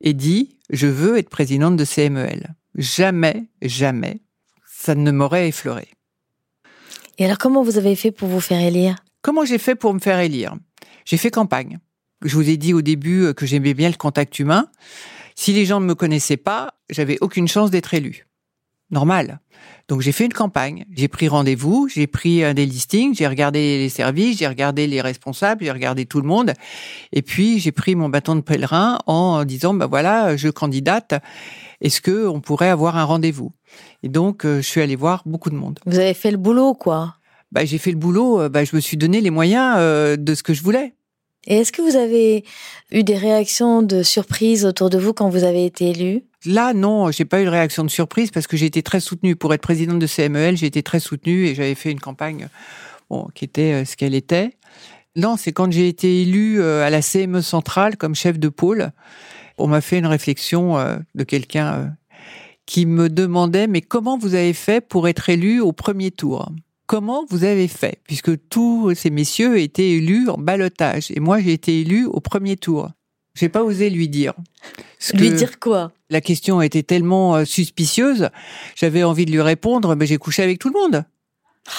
ai 0.00 0.12
dit 0.14 0.56
je 0.70 0.86
veux 0.86 1.18
être 1.18 1.30
présidente 1.30 1.76
de 1.76 1.84
CMEL. 1.84 2.54
Jamais, 2.74 3.48
jamais, 3.62 4.20
ça 4.66 4.94
ne 4.94 5.10
m'aurait 5.10 5.48
effleuré. 5.48 5.88
Et 7.18 7.24
alors 7.24 7.38
comment 7.38 7.62
vous 7.62 7.78
avez 7.78 7.96
fait 7.96 8.12
pour 8.12 8.28
vous 8.28 8.40
faire 8.40 8.60
élire? 8.60 8.94
Comment 9.22 9.44
j'ai 9.44 9.58
fait 9.58 9.74
pour 9.74 9.92
me 9.92 9.98
faire 9.98 10.20
élire? 10.20 10.54
J'ai 11.04 11.16
fait 11.16 11.32
campagne. 11.32 11.80
Je 12.24 12.34
vous 12.36 12.48
ai 12.48 12.56
dit 12.56 12.72
au 12.72 12.80
début 12.80 13.34
que 13.34 13.44
j'aimais 13.44 13.74
bien 13.74 13.88
le 13.88 13.96
contact 13.96 14.38
humain. 14.38 14.68
Si 15.34 15.52
les 15.52 15.66
gens 15.66 15.80
ne 15.80 15.86
me 15.86 15.96
connaissaient 15.96 16.36
pas, 16.36 16.74
j'avais 16.90 17.18
aucune 17.20 17.48
chance 17.48 17.72
d'être 17.72 17.92
élu. 17.92 18.27
Normal. 18.90 19.40
Donc 19.88 20.00
j'ai 20.00 20.12
fait 20.12 20.24
une 20.24 20.32
campagne, 20.32 20.84
j'ai 20.94 21.08
pris 21.08 21.28
rendez-vous, 21.28 21.88
j'ai 21.88 22.06
pris 22.06 22.42
des 22.54 22.66
listings, 22.66 23.14
j'ai 23.14 23.26
regardé 23.26 23.78
les 23.78 23.88
services, 23.88 24.38
j'ai 24.38 24.46
regardé 24.46 24.86
les 24.86 25.00
responsables, 25.00 25.64
j'ai 25.64 25.70
regardé 25.70 26.06
tout 26.06 26.20
le 26.20 26.26
monde, 26.26 26.52
et 27.12 27.22
puis 27.22 27.58
j'ai 27.58 27.72
pris 27.72 27.94
mon 27.94 28.08
bâton 28.08 28.34
de 28.36 28.40
pèlerin 28.40 28.98
en 29.06 29.44
disant 29.44 29.74
bah 29.74 29.86
voilà, 29.86 30.36
je 30.36 30.48
candidate, 30.48 31.14
est-ce 31.80 32.00
que 32.00 32.26
on 32.26 32.40
pourrait 32.40 32.68
avoir 32.68 32.96
un 32.96 33.04
rendez-vous? 33.04 33.52
Et 34.02 34.08
donc 34.08 34.44
euh, 34.44 34.56
je 34.56 34.66
suis 34.66 34.80
allée 34.80 34.96
voir 34.96 35.22
beaucoup 35.26 35.50
de 35.50 35.54
monde. 35.54 35.78
Vous 35.86 35.98
avez 35.98 36.14
fait 36.14 36.30
le 36.30 36.36
boulot 36.36 36.74
quoi 36.74 37.16
Bah 37.52 37.64
j'ai 37.64 37.78
fait 37.78 37.90
le 37.90 37.98
boulot, 37.98 38.40
euh, 38.40 38.48
bah 38.48 38.64
je 38.64 38.74
me 38.74 38.80
suis 38.80 38.96
donné 38.96 39.20
les 39.20 39.30
moyens 39.30 39.76
euh, 39.78 40.16
de 40.16 40.34
ce 40.34 40.42
que 40.42 40.54
je 40.54 40.62
voulais. 40.62 40.94
Et 41.46 41.58
est-ce 41.58 41.72
que 41.72 41.82
vous 41.82 41.96
avez 41.96 42.44
eu 42.90 43.04
des 43.04 43.16
réactions 43.16 43.82
de 43.82 44.02
surprise 44.02 44.66
autour 44.66 44.90
de 44.90 44.98
vous 44.98 45.12
quand 45.12 45.28
vous 45.28 45.44
avez 45.44 45.64
été 45.64 45.90
élu 45.90 46.24
Là, 46.44 46.72
non, 46.72 47.10
j'ai 47.10 47.24
pas 47.24 47.42
eu 47.42 47.44
de 47.44 47.50
réaction 47.50 47.84
de 47.84 47.90
surprise 47.90 48.30
parce 48.30 48.46
que 48.46 48.56
j'ai 48.56 48.66
été 48.66 48.82
très 48.82 49.00
soutenue. 49.00 49.34
Pour 49.34 49.52
être 49.54 49.60
présidente 49.62 49.98
de 49.98 50.06
CMEL, 50.06 50.56
j'ai 50.56 50.66
été 50.66 50.82
très 50.82 51.00
soutenue 51.00 51.46
et 51.46 51.54
j'avais 51.54 51.74
fait 51.74 51.90
une 51.90 52.00
campagne 52.00 52.48
qui 53.34 53.44
était 53.44 53.72
euh, 53.72 53.84
ce 53.84 53.96
qu'elle 53.96 54.14
était. 54.14 54.52
Non, 55.16 55.36
c'est 55.36 55.52
quand 55.52 55.72
j'ai 55.72 55.88
été 55.88 56.22
élue 56.22 56.60
euh, 56.60 56.84
à 56.84 56.90
la 56.90 57.02
CME 57.02 57.40
centrale 57.40 57.96
comme 57.96 58.14
chef 58.14 58.38
de 58.38 58.48
pôle, 58.48 58.92
on 59.56 59.66
m'a 59.66 59.80
fait 59.80 59.98
une 59.98 60.06
réflexion 60.06 60.78
euh, 60.78 60.98
de 61.14 61.24
quelqu'un 61.24 61.96
qui 62.66 62.86
me 62.86 63.08
demandait 63.08 63.66
mais 63.66 63.80
comment 63.80 64.18
vous 64.18 64.34
avez 64.34 64.52
fait 64.52 64.86
pour 64.86 65.08
être 65.08 65.28
élu 65.28 65.60
au 65.60 65.72
premier 65.72 66.10
tour? 66.10 66.52
Comment 66.86 67.24
vous 67.28 67.44
avez 67.44 67.68
fait? 67.68 68.00
Puisque 68.04 68.48
tous 68.48 68.94
ces 68.94 69.10
messieurs 69.10 69.58
étaient 69.58 69.90
élus 69.90 70.28
en 70.28 70.38
balotage 70.38 71.10
et 71.10 71.20
moi 71.20 71.40
j'ai 71.40 71.52
été 71.52 71.80
élu 71.80 72.06
au 72.06 72.20
premier 72.20 72.56
tour. 72.56 72.90
J'ai 73.34 73.48
pas 73.48 73.62
osé 73.62 73.90
lui 73.90 74.08
dire. 74.08 74.34
Lui 75.14 75.30
dire 75.30 75.58
quoi? 75.58 75.92
La 76.10 76.20
question 76.20 76.60
était 76.62 76.82
tellement 76.82 77.36
euh, 77.36 77.44
suspicieuse, 77.44 78.30
j'avais 78.74 79.04
envie 79.04 79.26
de 79.26 79.30
lui 79.30 79.40
répondre, 79.40 79.94
mais 79.94 80.06
j'ai 80.06 80.16
couché 80.16 80.42
avec 80.42 80.58
tout 80.58 80.70
le 80.72 80.80
monde. 80.80 81.04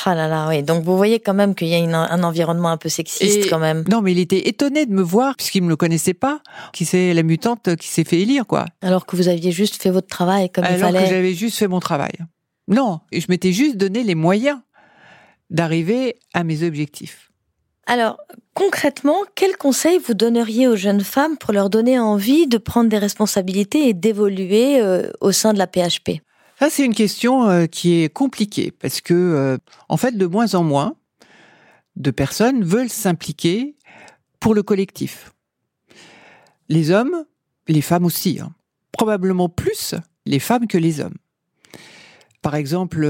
Ah 0.06 0.14
là 0.14 0.28
là, 0.28 0.48
oui. 0.48 0.62
Donc 0.62 0.84
vous 0.84 0.96
voyez 0.96 1.20
quand 1.20 1.34
même 1.34 1.56
qu'il 1.56 1.68
y 1.68 1.76
a 1.76 1.80
un 1.80 2.24
environnement 2.24 2.70
un 2.70 2.78
peu 2.78 2.90
sexiste 2.90 3.50
quand 3.50 3.60
même. 3.60 3.84
Non, 3.90 4.02
mais 4.02 4.12
il 4.12 4.20
était 4.20 4.48
étonné 4.48 4.86
de 4.86 4.94
me 4.94 5.02
voir 5.02 5.36
puisqu'il 5.36 5.64
me 5.64 5.70
le 5.70 5.76
connaissait 5.76 6.14
pas, 6.14 6.42
qui 6.74 6.86
c'est 6.86 7.14
la 7.14 7.24
mutante 7.24 7.76
qui 7.76 7.88
s'est 7.88 8.04
fait 8.04 8.20
élire 8.20 8.46
quoi. 8.46 8.66
Alors 8.82 9.06
que 9.06 9.16
vous 9.16 9.28
aviez 9.28 9.52
juste 9.52 9.82
fait 9.82 9.90
votre 9.90 10.08
travail 10.08 10.50
comme 10.52 10.66
il 10.66 10.78
fallait. 10.78 10.98
Alors 10.98 11.02
que 11.02 11.10
j'avais 11.10 11.34
juste 11.34 11.58
fait 11.58 11.68
mon 11.68 11.80
travail. 11.80 12.14
Non, 12.68 13.00
je 13.12 13.26
m'étais 13.30 13.52
juste 13.52 13.78
donné 13.78 14.04
les 14.04 14.16
moyens 14.16 14.60
d'arriver 15.50 16.18
à 16.34 16.44
mes 16.44 16.64
objectifs. 16.64 17.29
Alors, 17.90 18.20
concrètement, 18.54 19.18
quels 19.34 19.58
conseils 19.58 19.98
vous 19.98 20.14
donneriez 20.14 20.68
aux 20.68 20.76
jeunes 20.76 21.02
femmes 21.02 21.40
pour 21.40 21.54
leur 21.54 21.72
donner 21.72 21.98
envie 21.98 22.46
de 22.46 22.60
prendre 22.60 22.88
des 22.88 23.00
responsabilités 23.00 23.90
et 23.90 23.96
d'évoluer 23.96 24.80
euh, 24.80 25.10
au 25.22 25.32
sein 25.32 25.54
de 25.54 25.58
la 25.58 25.66
PHP 25.66 26.22
Ça, 26.60 26.70
c'est 26.70 26.86
une 26.86 26.94
question 26.94 27.50
euh, 27.50 27.66
qui 27.66 28.04
est 28.04 28.14
compliquée 28.14 28.70
parce 28.70 29.02
que, 29.02 29.16
euh, 29.16 29.58
en 29.90 29.98
fait, 29.98 30.16
de 30.16 30.26
moins 30.28 30.54
en 30.54 30.62
moins 30.62 30.98
de 31.96 32.12
personnes 32.12 32.64
veulent 32.64 32.92
s'impliquer 32.92 33.76
pour 34.40 34.54
le 34.54 34.62
collectif. 34.62 35.34
Les 36.68 36.92
hommes, 36.92 37.26
les 37.68 37.82
femmes 37.82 38.06
aussi, 38.06 38.40
hein. 38.40 38.54
probablement 38.92 39.50
plus 39.50 39.96
les 40.28 40.38
femmes 40.38 40.68
que 40.68 40.78
les 40.78 41.00
hommes. 41.00 41.18
Par 42.44 42.54
exemple, 42.54 43.10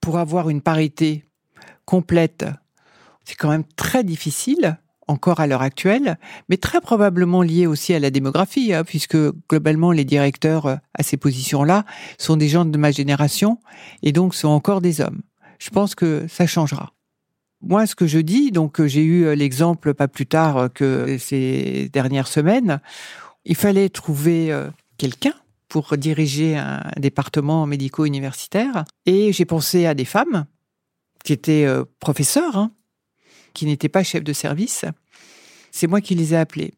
pour 0.00 0.18
avoir 0.18 0.50
une 0.50 0.62
parité 0.62 1.24
complète 1.84 2.44
c'est 3.24 3.34
quand 3.34 3.48
même 3.48 3.64
très 3.76 4.04
difficile 4.04 4.78
encore 5.06 5.40
à 5.40 5.48
l'heure 5.48 5.62
actuelle, 5.62 6.18
mais 6.48 6.56
très 6.56 6.80
probablement 6.80 7.42
lié 7.42 7.66
aussi 7.66 7.92
à 7.94 7.98
la 7.98 8.10
démographie, 8.10 8.72
hein, 8.72 8.84
puisque 8.84 9.16
globalement 9.48 9.90
les 9.90 10.04
directeurs 10.04 10.66
euh, 10.66 10.76
à 10.94 11.02
ces 11.02 11.16
positions-là 11.16 11.84
sont 12.16 12.36
des 12.36 12.48
gens 12.48 12.64
de 12.64 12.78
ma 12.78 12.92
génération 12.92 13.58
et 14.02 14.12
donc 14.12 14.34
sont 14.34 14.48
encore 14.48 14.80
des 14.80 15.00
hommes. 15.00 15.22
je 15.58 15.70
pense 15.70 15.94
que 15.94 16.26
ça 16.28 16.46
changera. 16.46 16.92
Moi, 17.60 17.86
ce 17.86 17.94
que 17.94 18.06
je 18.06 18.18
dis, 18.18 18.52
donc 18.52 18.82
j'ai 18.86 19.02
eu 19.02 19.34
l'exemple 19.34 19.92
pas 19.92 20.08
plus 20.08 20.26
tard 20.26 20.72
que 20.72 21.18
ces 21.18 21.90
dernières 21.92 22.28
semaines, 22.28 22.80
il 23.44 23.54
fallait 23.54 23.90
trouver 23.90 24.50
quelqu'un 24.96 25.34
pour 25.70 25.96
diriger 25.96 26.58
un 26.58 26.82
département 26.98 27.64
médico-universitaire. 27.64 28.84
Et 29.06 29.32
j'ai 29.32 29.46
pensé 29.46 29.86
à 29.86 29.94
des 29.94 30.04
femmes 30.04 30.44
qui 31.24 31.32
étaient 31.32 31.64
euh, 31.64 31.84
professeurs, 32.00 32.56
hein, 32.56 32.72
qui 33.54 33.66
n'étaient 33.66 33.88
pas 33.88 34.02
chefs 34.02 34.24
de 34.24 34.32
service. 34.32 34.84
C'est 35.70 35.86
moi 35.86 36.00
qui 36.00 36.14
les 36.14 36.34
ai 36.34 36.36
appelées. 36.36 36.74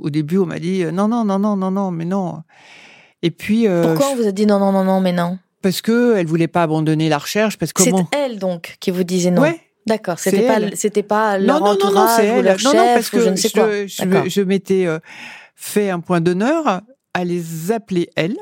Au 0.00 0.10
début, 0.10 0.38
on 0.38 0.46
m'a 0.46 0.58
dit 0.58 0.84
euh, 0.84 0.90
non, 0.90 1.08
non, 1.08 1.24
non, 1.24 1.38
non, 1.38 1.56
non, 1.56 1.70
non, 1.70 1.90
mais 1.90 2.04
non. 2.04 2.42
Et 3.22 3.30
puis. 3.30 3.66
Euh, 3.66 3.82
Pourquoi 3.82 4.12
on 4.12 4.16
vous 4.16 4.26
a 4.26 4.32
dit 4.32 4.46
non, 4.46 4.58
non, 4.58 4.72
non, 4.72 4.84
non, 4.84 5.00
mais 5.00 5.12
non 5.12 5.38
Parce 5.62 5.80
que 5.80 6.16
elle 6.16 6.26
voulait 6.26 6.48
pas 6.48 6.62
abandonner 6.62 7.08
la 7.08 7.18
recherche. 7.18 7.56
Parce 7.58 7.72
que 7.72 7.82
c'est 7.82 7.92
elle 8.12 8.38
donc 8.38 8.76
qui 8.80 8.90
vous 8.90 9.04
disait 9.04 9.30
non. 9.30 9.42
Ouais. 9.42 9.60
D'accord, 9.86 10.18
c'était 10.18 10.48
pas, 10.48 10.58
c'était 10.74 11.04
pas 11.04 11.38
leur 11.38 11.60
non, 11.60 11.66
non, 11.66 11.72
entourage 11.72 12.26
non, 12.26 12.32
non, 12.32 12.38
ou 12.40 12.42
leur 12.42 12.56
non, 12.56 12.72
chef 12.72 12.74
non, 12.74 12.94
parce 12.94 13.08
que 13.08 13.20
je 13.20 13.28
ne 13.28 13.36
sais 13.36 13.50
quoi. 13.50 13.86
Je, 13.86 14.28
je 14.28 14.40
m'étais 14.40 14.86
fait 15.54 15.90
un 15.90 16.00
point 16.00 16.20
d'honneur 16.20 16.82
à 17.14 17.24
les 17.24 17.70
appeler 17.70 18.10
elles 18.16 18.36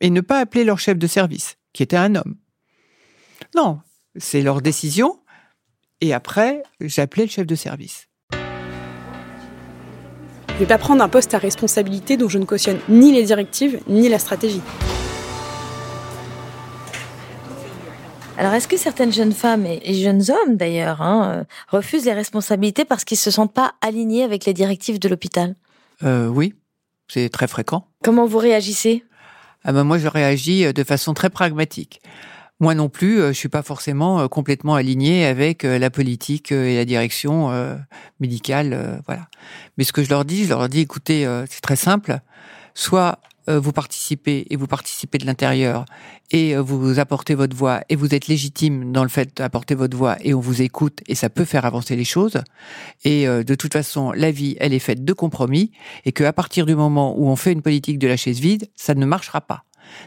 et 0.00 0.08
ne 0.08 0.22
pas 0.22 0.38
appeler 0.38 0.64
leur 0.64 0.78
chef 0.78 0.96
de 0.96 1.06
service, 1.06 1.58
qui 1.74 1.82
était 1.82 1.96
un 1.96 2.14
homme. 2.14 2.36
Non, 3.54 3.80
c'est 4.16 4.40
leur 4.42 4.62
décision. 4.62 5.18
Et 6.02 6.12
après, 6.12 6.62
j'appelais 6.80 7.24
le 7.24 7.30
chef 7.30 7.46
de 7.46 7.54
service. 7.54 8.08
Je 8.32 8.36
ne 10.54 10.58
vais 10.58 10.66
pas 10.66 10.78
prendre 10.78 11.02
un 11.02 11.08
poste 11.08 11.34
à 11.34 11.38
responsabilité 11.38 12.16
dont 12.16 12.28
je 12.28 12.38
ne 12.38 12.44
cautionne 12.44 12.78
ni 12.88 13.12
les 13.12 13.24
directives 13.24 13.80
ni 13.88 14.08
la 14.08 14.18
stratégie. 14.18 14.62
Alors, 18.38 18.52
est-ce 18.52 18.68
que 18.68 18.76
certaines 18.76 19.12
jeunes 19.12 19.32
femmes 19.32 19.64
et 19.64 19.94
jeunes 19.94 20.22
hommes, 20.30 20.56
d'ailleurs, 20.56 21.00
hein, 21.00 21.46
refusent 21.68 22.04
les 22.04 22.12
responsabilités 22.12 22.84
parce 22.84 23.04
qu'ils 23.04 23.16
ne 23.16 23.20
se 23.20 23.30
sentent 23.30 23.54
pas 23.54 23.72
alignés 23.80 24.24
avec 24.24 24.44
les 24.44 24.52
directives 24.52 24.98
de 24.98 25.08
l'hôpital? 25.08 25.54
Euh, 26.02 26.28
Oui, 26.28 26.52
c'est 27.08 27.30
très 27.30 27.48
fréquent. 27.48 27.88
Comment 28.02 28.26
vous 28.26 28.38
réagissez? 28.38 29.04
Ah 29.64 29.72
ben 29.72 29.84
moi, 29.84 29.96
je 29.96 30.08
réagis 30.08 30.66
euh, 30.66 30.72
de 30.74 30.84
façon 30.84 31.14
très 31.14 31.30
pragmatique. 31.30 32.02
Moi 32.58 32.74
non 32.74 32.88
plus, 32.88 33.20
euh, 33.20 33.28
je 33.28 33.38
suis 33.38 33.48
pas 33.48 33.62
forcément 33.62 34.20
euh, 34.20 34.28
complètement 34.28 34.74
aligné 34.74 35.26
avec 35.26 35.62
la 35.62 35.90
politique 35.90 36.52
et 36.52 36.76
la 36.76 36.84
direction 36.84 37.50
médicale, 38.20 39.02
voilà. 39.06 39.28
Mais 39.76 39.84
ce 39.84 39.92
que 39.92 40.02
je 40.02 40.10
leur 40.10 40.24
dis, 40.24 40.44
je 40.44 40.48
leur 40.50 40.68
dis, 40.68 40.80
écoutez, 40.80 41.26
c'est 41.48 41.60
très 41.60 41.76
simple. 41.76 42.18
Soit 42.74 43.20
euh, 43.48 43.60
vous 43.60 43.72
participez 43.72 44.46
et 44.50 44.56
vous 44.56 44.66
participez 44.66 45.18
de 45.18 45.26
l'intérieur 45.26 45.84
et 46.32 46.56
euh, 46.56 46.62
vous 46.62 46.98
apportez 46.98 47.36
votre 47.36 47.54
voix 47.54 47.80
et 47.88 47.94
vous 47.94 48.12
êtes 48.12 48.26
légitime 48.26 48.90
dans 48.90 49.04
le 49.04 49.08
fait 49.08 49.36
d'apporter 49.36 49.76
votre 49.76 49.96
voix 49.96 50.16
et 50.20 50.34
on 50.34 50.40
vous 50.40 50.62
écoute 50.62 51.00
et 51.06 51.14
ça 51.14 51.30
peut 51.30 51.44
faire 51.44 51.64
avancer 51.64 51.94
les 51.94 52.04
choses. 52.04 52.42
Et 53.04 53.28
euh, 53.28 53.44
de 53.44 53.54
toute 53.54 53.72
façon, 53.72 54.10
la 54.10 54.32
vie, 54.32 54.56
elle 54.58 54.74
est 54.74 54.80
faite 54.80 55.04
de 55.04 55.12
compromis 55.12 55.70
et 56.04 56.10
qu'à 56.10 56.32
partir 56.32 56.66
du 56.66 56.74
moment 56.74 57.16
où 57.16 57.28
on 57.28 57.36
fait 57.36 57.52
une 57.52 57.62
politique 57.62 58.00
de 58.00 58.08
la 58.08 58.16
chaise 58.16 58.40
vide, 58.40 58.68
ça 58.74 58.94
ne 58.94 59.06
marchera 59.06 59.40
pas. 59.40 59.62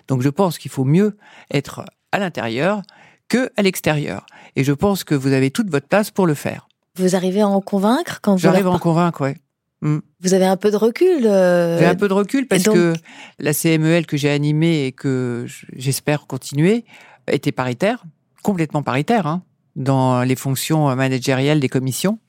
Donc 0.09 0.21
je 0.21 0.29
pense 0.29 0.57
qu'il 0.57 0.71
faut 0.71 0.83
mieux 0.83 1.17
être 1.49 1.85
à 2.11 2.19
l'intérieur 2.19 2.81
que 3.27 3.51
à 3.57 3.61
l'extérieur. 3.61 4.25
Et 4.55 4.63
je 4.63 4.73
pense 4.73 5.03
que 5.03 5.15
vous 5.15 5.31
avez 5.31 5.51
toute 5.51 5.69
votre 5.69 5.87
place 5.87 6.11
pour 6.11 6.27
le 6.27 6.33
faire. 6.33 6.67
Vous 6.95 7.15
arrivez 7.15 7.41
à 7.41 7.47
en 7.47 7.61
convaincre 7.61 8.19
quand 8.21 8.33
vous 8.33 8.39
J'arrive 8.39 8.67
à 8.67 8.71
en 8.71 8.79
convaincre, 8.79 9.21
ouais. 9.21 9.37
Mm. 9.81 9.99
Vous 10.21 10.33
avez 10.33 10.45
un 10.45 10.57
peu 10.57 10.71
de 10.71 10.75
recul 10.75 11.25
euh, 11.25 11.79
J'ai 11.79 11.85
un 11.85 11.95
peu 11.95 12.07
de 12.07 12.13
recul 12.13 12.47
parce 12.47 12.63
que 12.63 12.93
la 13.39 13.53
CMEL 13.53 14.05
que 14.05 14.17
j'ai 14.17 14.29
animée 14.29 14.85
et 14.85 14.91
que 14.91 15.45
j'espère 15.73 16.27
continuer 16.27 16.83
était 17.31 17.51
paritaire, 17.51 18.03
complètement 18.43 18.83
paritaire, 18.83 19.27
hein, 19.27 19.43
dans 19.75 20.23
les 20.23 20.35
fonctions 20.35 20.93
managériales 20.95 21.59
des 21.59 21.69
commissions. 21.69 22.19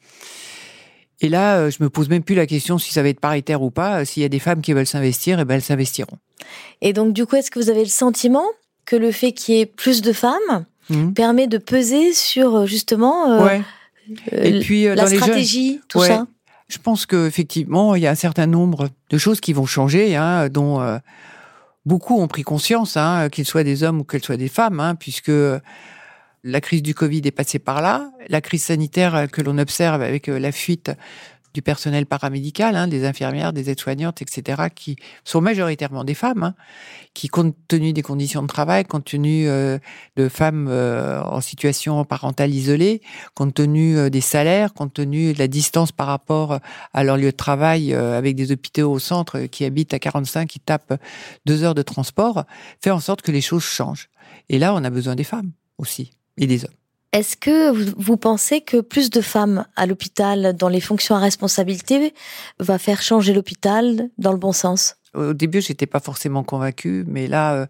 Et 1.22 1.28
là, 1.28 1.56
euh, 1.56 1.70
je 1.70 1.82
me 1.82 1.90
pose 1.90 2.08
même 2.08 2.22
plus 2.22 2.34
la 2.34 2.46
question 2.46 2.78
si 2.78 2.92
ça 2.92 3.02
va 3.02 3.08
être 3.08 3.20
paritaire 3.20 3.62
ou 3.62 3.70
pas. 3.70 4.04
S'il 4.04 4.22
y 4.22 4.26
a 4.26 4.28
des 4.28 4.38
femmes 4.38 4.62
qui 4.62 4.72
veulent 4.72 4.86
s'investir, 4.86 5.38
et 5.38 5.42
eh 5.42 5.44
ben 5.44 5.56
elles 5.56 5.62
s'investiront. 5.62 6.18
Et 6.80 6.92
donc, 6.92 7.12
du 7.12 7.26
coup, 7.26 7.36
est-ce 7.36 7.50
que 7.50 7.58
vous 7.58 7.68
avez 7.68 7.82
le 7.82 7.90
sentiment 7.90 8.44
que 8.90 8.96
le 8.96 9.12
fait 9.12 9.32
qu'il 9.32 9.54
y 9.54 9.60
ait 9.60 9.66
plus 9.66 10.02
de 10.02 10.12
femmes 10.12 10.64
mm. 10.88 11.12
permet 11.12 11.46
de 11.46 11.58
peser 11.58 12.12
sur 12.12 12.66
justement 12.66 13.42
ouais. 13.44 13.62
et 14.32 14.58
puis, 14.60 14.84
la 14.84 15.06
stratégie, 15.06 15.80
tout 15.88 16.02
ça 16.02 16.26
je 16.70 16.78
pense 16.78 17.04
qu'effectivement, 17.04 17.96
il 17.96 18.02
y 18.02 18.06
a 18.06 18.10
un 18.10 18.14
certain 18.14 18.46
nombre 18.46 18.90
de 19.10 19.18
choses 19.18 19.40
qui 19.40 19.52
vont 19.52 19.66
changer, 19.66 20.14
hein, 20.14 20.48
dont 20.48 20.80
euh, 20.80 20.98
beaucoup 21.84 22.20
ont 22.20 22.28
pris 22.28 22.42
conscience, 22.42 22.96
hein, 22.96 23.28
qu'ils 23.28 23.44
soient 23.44 23.64
des 23.64 23.82
hommes 23.82 24.00
ou 24.00 24.04
qu'elles 24.04 24.22
soient 24.22 24.36
des 24.36 24.48
femmes, 24.48 24.78
hein, 24.78 24.94
puisque 24.94 25.32
la 26.44 26.60
crise 26.60 26.82
du 26.82 26.94
Covid 26.94 27.22
est 27.24 27.32
passée 27.32 27.58
par 27.58 27.82
là, 27.82 28.10
la 28.28 28.40
crise 28.40 28.62
sanitaire 28.62 29.26
que 29.30 29.42
l'on 29.42 29.58
observe 29.58 30.00
avec 30.00 30.28
euh, 30.28 30.38
la 30.38 30.52
fuite 30.52 30.92
du 31.54 31.62
personnel 31.62 32.06
paramédical, 32.06 32.76
hein, 32.76 32.86
des 32.86 33.04
infirmières, 33.04 33.52
des 33.52 33.70
aides-soignantes, 33.70 34.22
etc., 34.22 34.64
qui 34.74 34.96
sont 35.24 35.40
majoritairement 35.40 36.04
des 36.04 36.14
femmes, 36.14 36.42
hein, 36.42 36.54
qui, 37.14 37.28
compte 37.28 37.56
tenu 37.68 37.92
des 37.92 38.02
conditions 38.02 38.42
de 38.42 38.46
travail, 38.46 38.84
compte 38.84 39.04
tenu 39.04 39.48
euh, 39.48 39.78
de 40.16 40.28
femmes 40.28 40.68
euh, 40.68 41.22
en 41.22 41.40
situation 41.40 42.04
parentale 42.04 42.50
isolée, 42.50 43.02
compte 43.34 43.54
tenu 43.54 43.96
euh, 43.96 44.10
des 44.10 44.20
salaires, 44.20 44.74
compte 44.74 44.94
tenu 44.94 45.32
de 45.32 45.38
la 45.38 45.48
distance 45.48 45.92
par 45.92 46.06
rapport 46.06 46.58
à 46.92 47.04
leur 47.04 47.16
lieu 47.16 47.30
de 47.30 47.36
travail, 47.36 47.94
avec 47.94 48.36
des 48.36 48.52
hôpitaux 48.52 48.90
au 48.90 48.98
centre 48.98 49.40
qui 49.40 49.64
habitent 49.64 49.94
à 49.94 49.98
45, 49.98 50.46
qui 50.46 50.60
tapent 50.60 51.00
deux 51.46 51.62
heures 51.62 51.74
de 51.74 51.82
transport, 51.82 52.44
fait 52.82 52.90
en 52.90 53.00
sorte 53.00 53.22
que 53.22 53.32
les 53.32 53.40
choses 53.40 53.64
changent. 53.64 54.08
Et 54.48 54.58
là, 54.58 54.74
on 54.74 54.84
a 54.84 54.90
besoin 54.90 55.14
des 55.14 55.24
femmes 55.24 55.52
aussi, 55.78 56.12
et 56.36 56.46
des 56.46 56.64
hommes. 56.64 56.79
Est-ce 57.12 57.36
que 57.36 57.72
vous 57.72 58.16
pensez 58.16 58.60
que 58.60 58.80
plus 58.80 59.10
de 59.10 59.20
femmes 59.20 59.66
à 59.74 59.86
l'hôpital 59.86 60.54
dans 60.56 60.68
les 60.68 60.80
fonctions 60.80 61.16
à 61.16 61.18
responsabilité 61.18 62.14
va 62.60 62.78
faire 62.78 63.02
changer 63.02 63.32
l'hôpital 63.32 64.10
dans 64.18 64.30
le 64.30 64.38
bon 64.38 64.52
sens? 64.52 64.96
Au 65.14 65.32
début, 65.32 65.60
j'étais 65.60 65.86
pas 65.86 65.98
forcément 65.98 66.44
convaincue, 66.44 67.04
mais 67.08 67.26
là, 67.26 67.54
euh, 67.54 67.66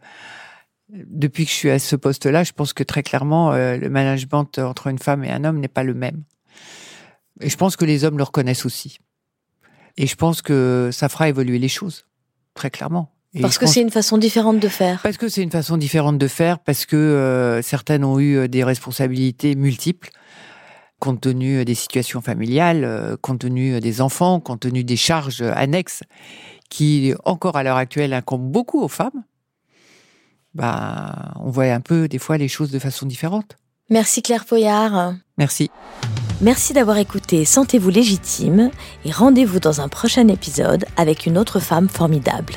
depuis 0.91 1.47
que 1.47 1.51
je 1.51 1.57
suis 1.57 1.71
à 1.71 1.79
ce 1.79 1.97
poste-là, 1.97 2.45
je 2.45 2.53
pense 2.53 2.75
que 2.75 2.83
très 2.83 3.03
clairement, 3.03 3.53
euh, 3.53 3.79
le 3.79 3.89
management 3.89 4.59
entre 4.59 4.89
une 4.89 4.99
femme 4.99 5.25
et 5.25 5.31
un 5.31 5.45
homme 5.45 5.59
n'est 5.59 5.69
pas 5.69 5.85
le 5.85 5.95
même. 5.95 6.23
Et 7.41 7.49
je 7.49 7.57
pense 7.57 7.77
que 7.77 7.87
les 7.87 8.05
hommes 8.05 8.19
le 8.19 8.25
reconnaissent 8.25 8.67
aussi. 8.67 8.99
Et 9.97 10.07
je 10.07 10.17
pense 10.17 10.43
que 10.43 10.91
ça 10.93 11.09
fera 11.09 11.31
évoluer 11.31 11.59
les 11.59 11.69
choses, 11.69 12.05
très 12.53 12.71
clairement 12.71 13.11
parce 13.41 13.59
que 13.59 13.67
c'est 13.67 13.81
une 13.81 13.91
façon 13.91 14.19
différente 14.19 14.59
de 14.59 14.69
faire. 14.69 15.01
Parce 15.03 15.17
que 15.17 15.29
c'est 15.29 15.43
une 15.43 15.51
façon 15.51 15.77
différente 15.77 16.19
de 16.19 16.29
faire, 16.29 16.59
parce 16.59 16.87
que 16.87 16.97
euh, 16.97 17.63
certaines 17.63 18.05
ont 18.05 18.19
eu 18.19 18.37
euh, 18.37 18.49
des 18.49 18.65
responsabilités 18.65 19.55
multiples, 19.55 20.11
compte 20.99 21.21
tenu 21.21 21.59
euh, 21.59 21.65
des 21.65 21.77
situations 21.77 22.21
familiales, 22.21 23.17
compte 23.21 23.41
tenu 23.41 23.81
des 23.81 24.01
enfants, 24.01 24.41
compte 24.41 24.61
tenu 24.61 24.83
des 24.83 24.97
charges 24.97 25.43
annexes, 25.43 26.03
qui 26.69 27.15
encore 27.25 27.57
à 27.57 27.63
l'heure 27.63 27.77
actuelle 27.77 28.13
incombent 28.15 28.51
beaucoup 28.51 28.83
aux 28.83 28.89
femmes. 28.89 29.25
Bah, 30.55 31.33
on 31.37 31.51
voit 31.51 31.67
un 31.67 31.81
peu 31.81 32.09
des 32.09 32.19
fois 32.19 32.37
les 32.37 32.49
choses 32.49 32.73
de 32.73 32.81
façon 32.81 33.07
différente. 33.07 33.57
Merci 33.89 34.23
Claire 34.23 34.45
Poyard. 34.45 35.15
Merci. 35.39 35.71
Merci 36.41 36.73
d'avoir 36.73 36.97
écouté 36.97 37.45
Sentez-vous 37.45 37.91
légitime 37.91 38.71
et 39.05 39.13
rendez-vous 39.13 39.61
dans 39.61 39.81
un 39.81 39.89
prochain 39.89 40.27
épisode 40.29 40.87
avec 40.97 41.27
une 41.27 41.39
autre 41.39 41.61
femme 41.61 41.89
formidable. 41.89 42.55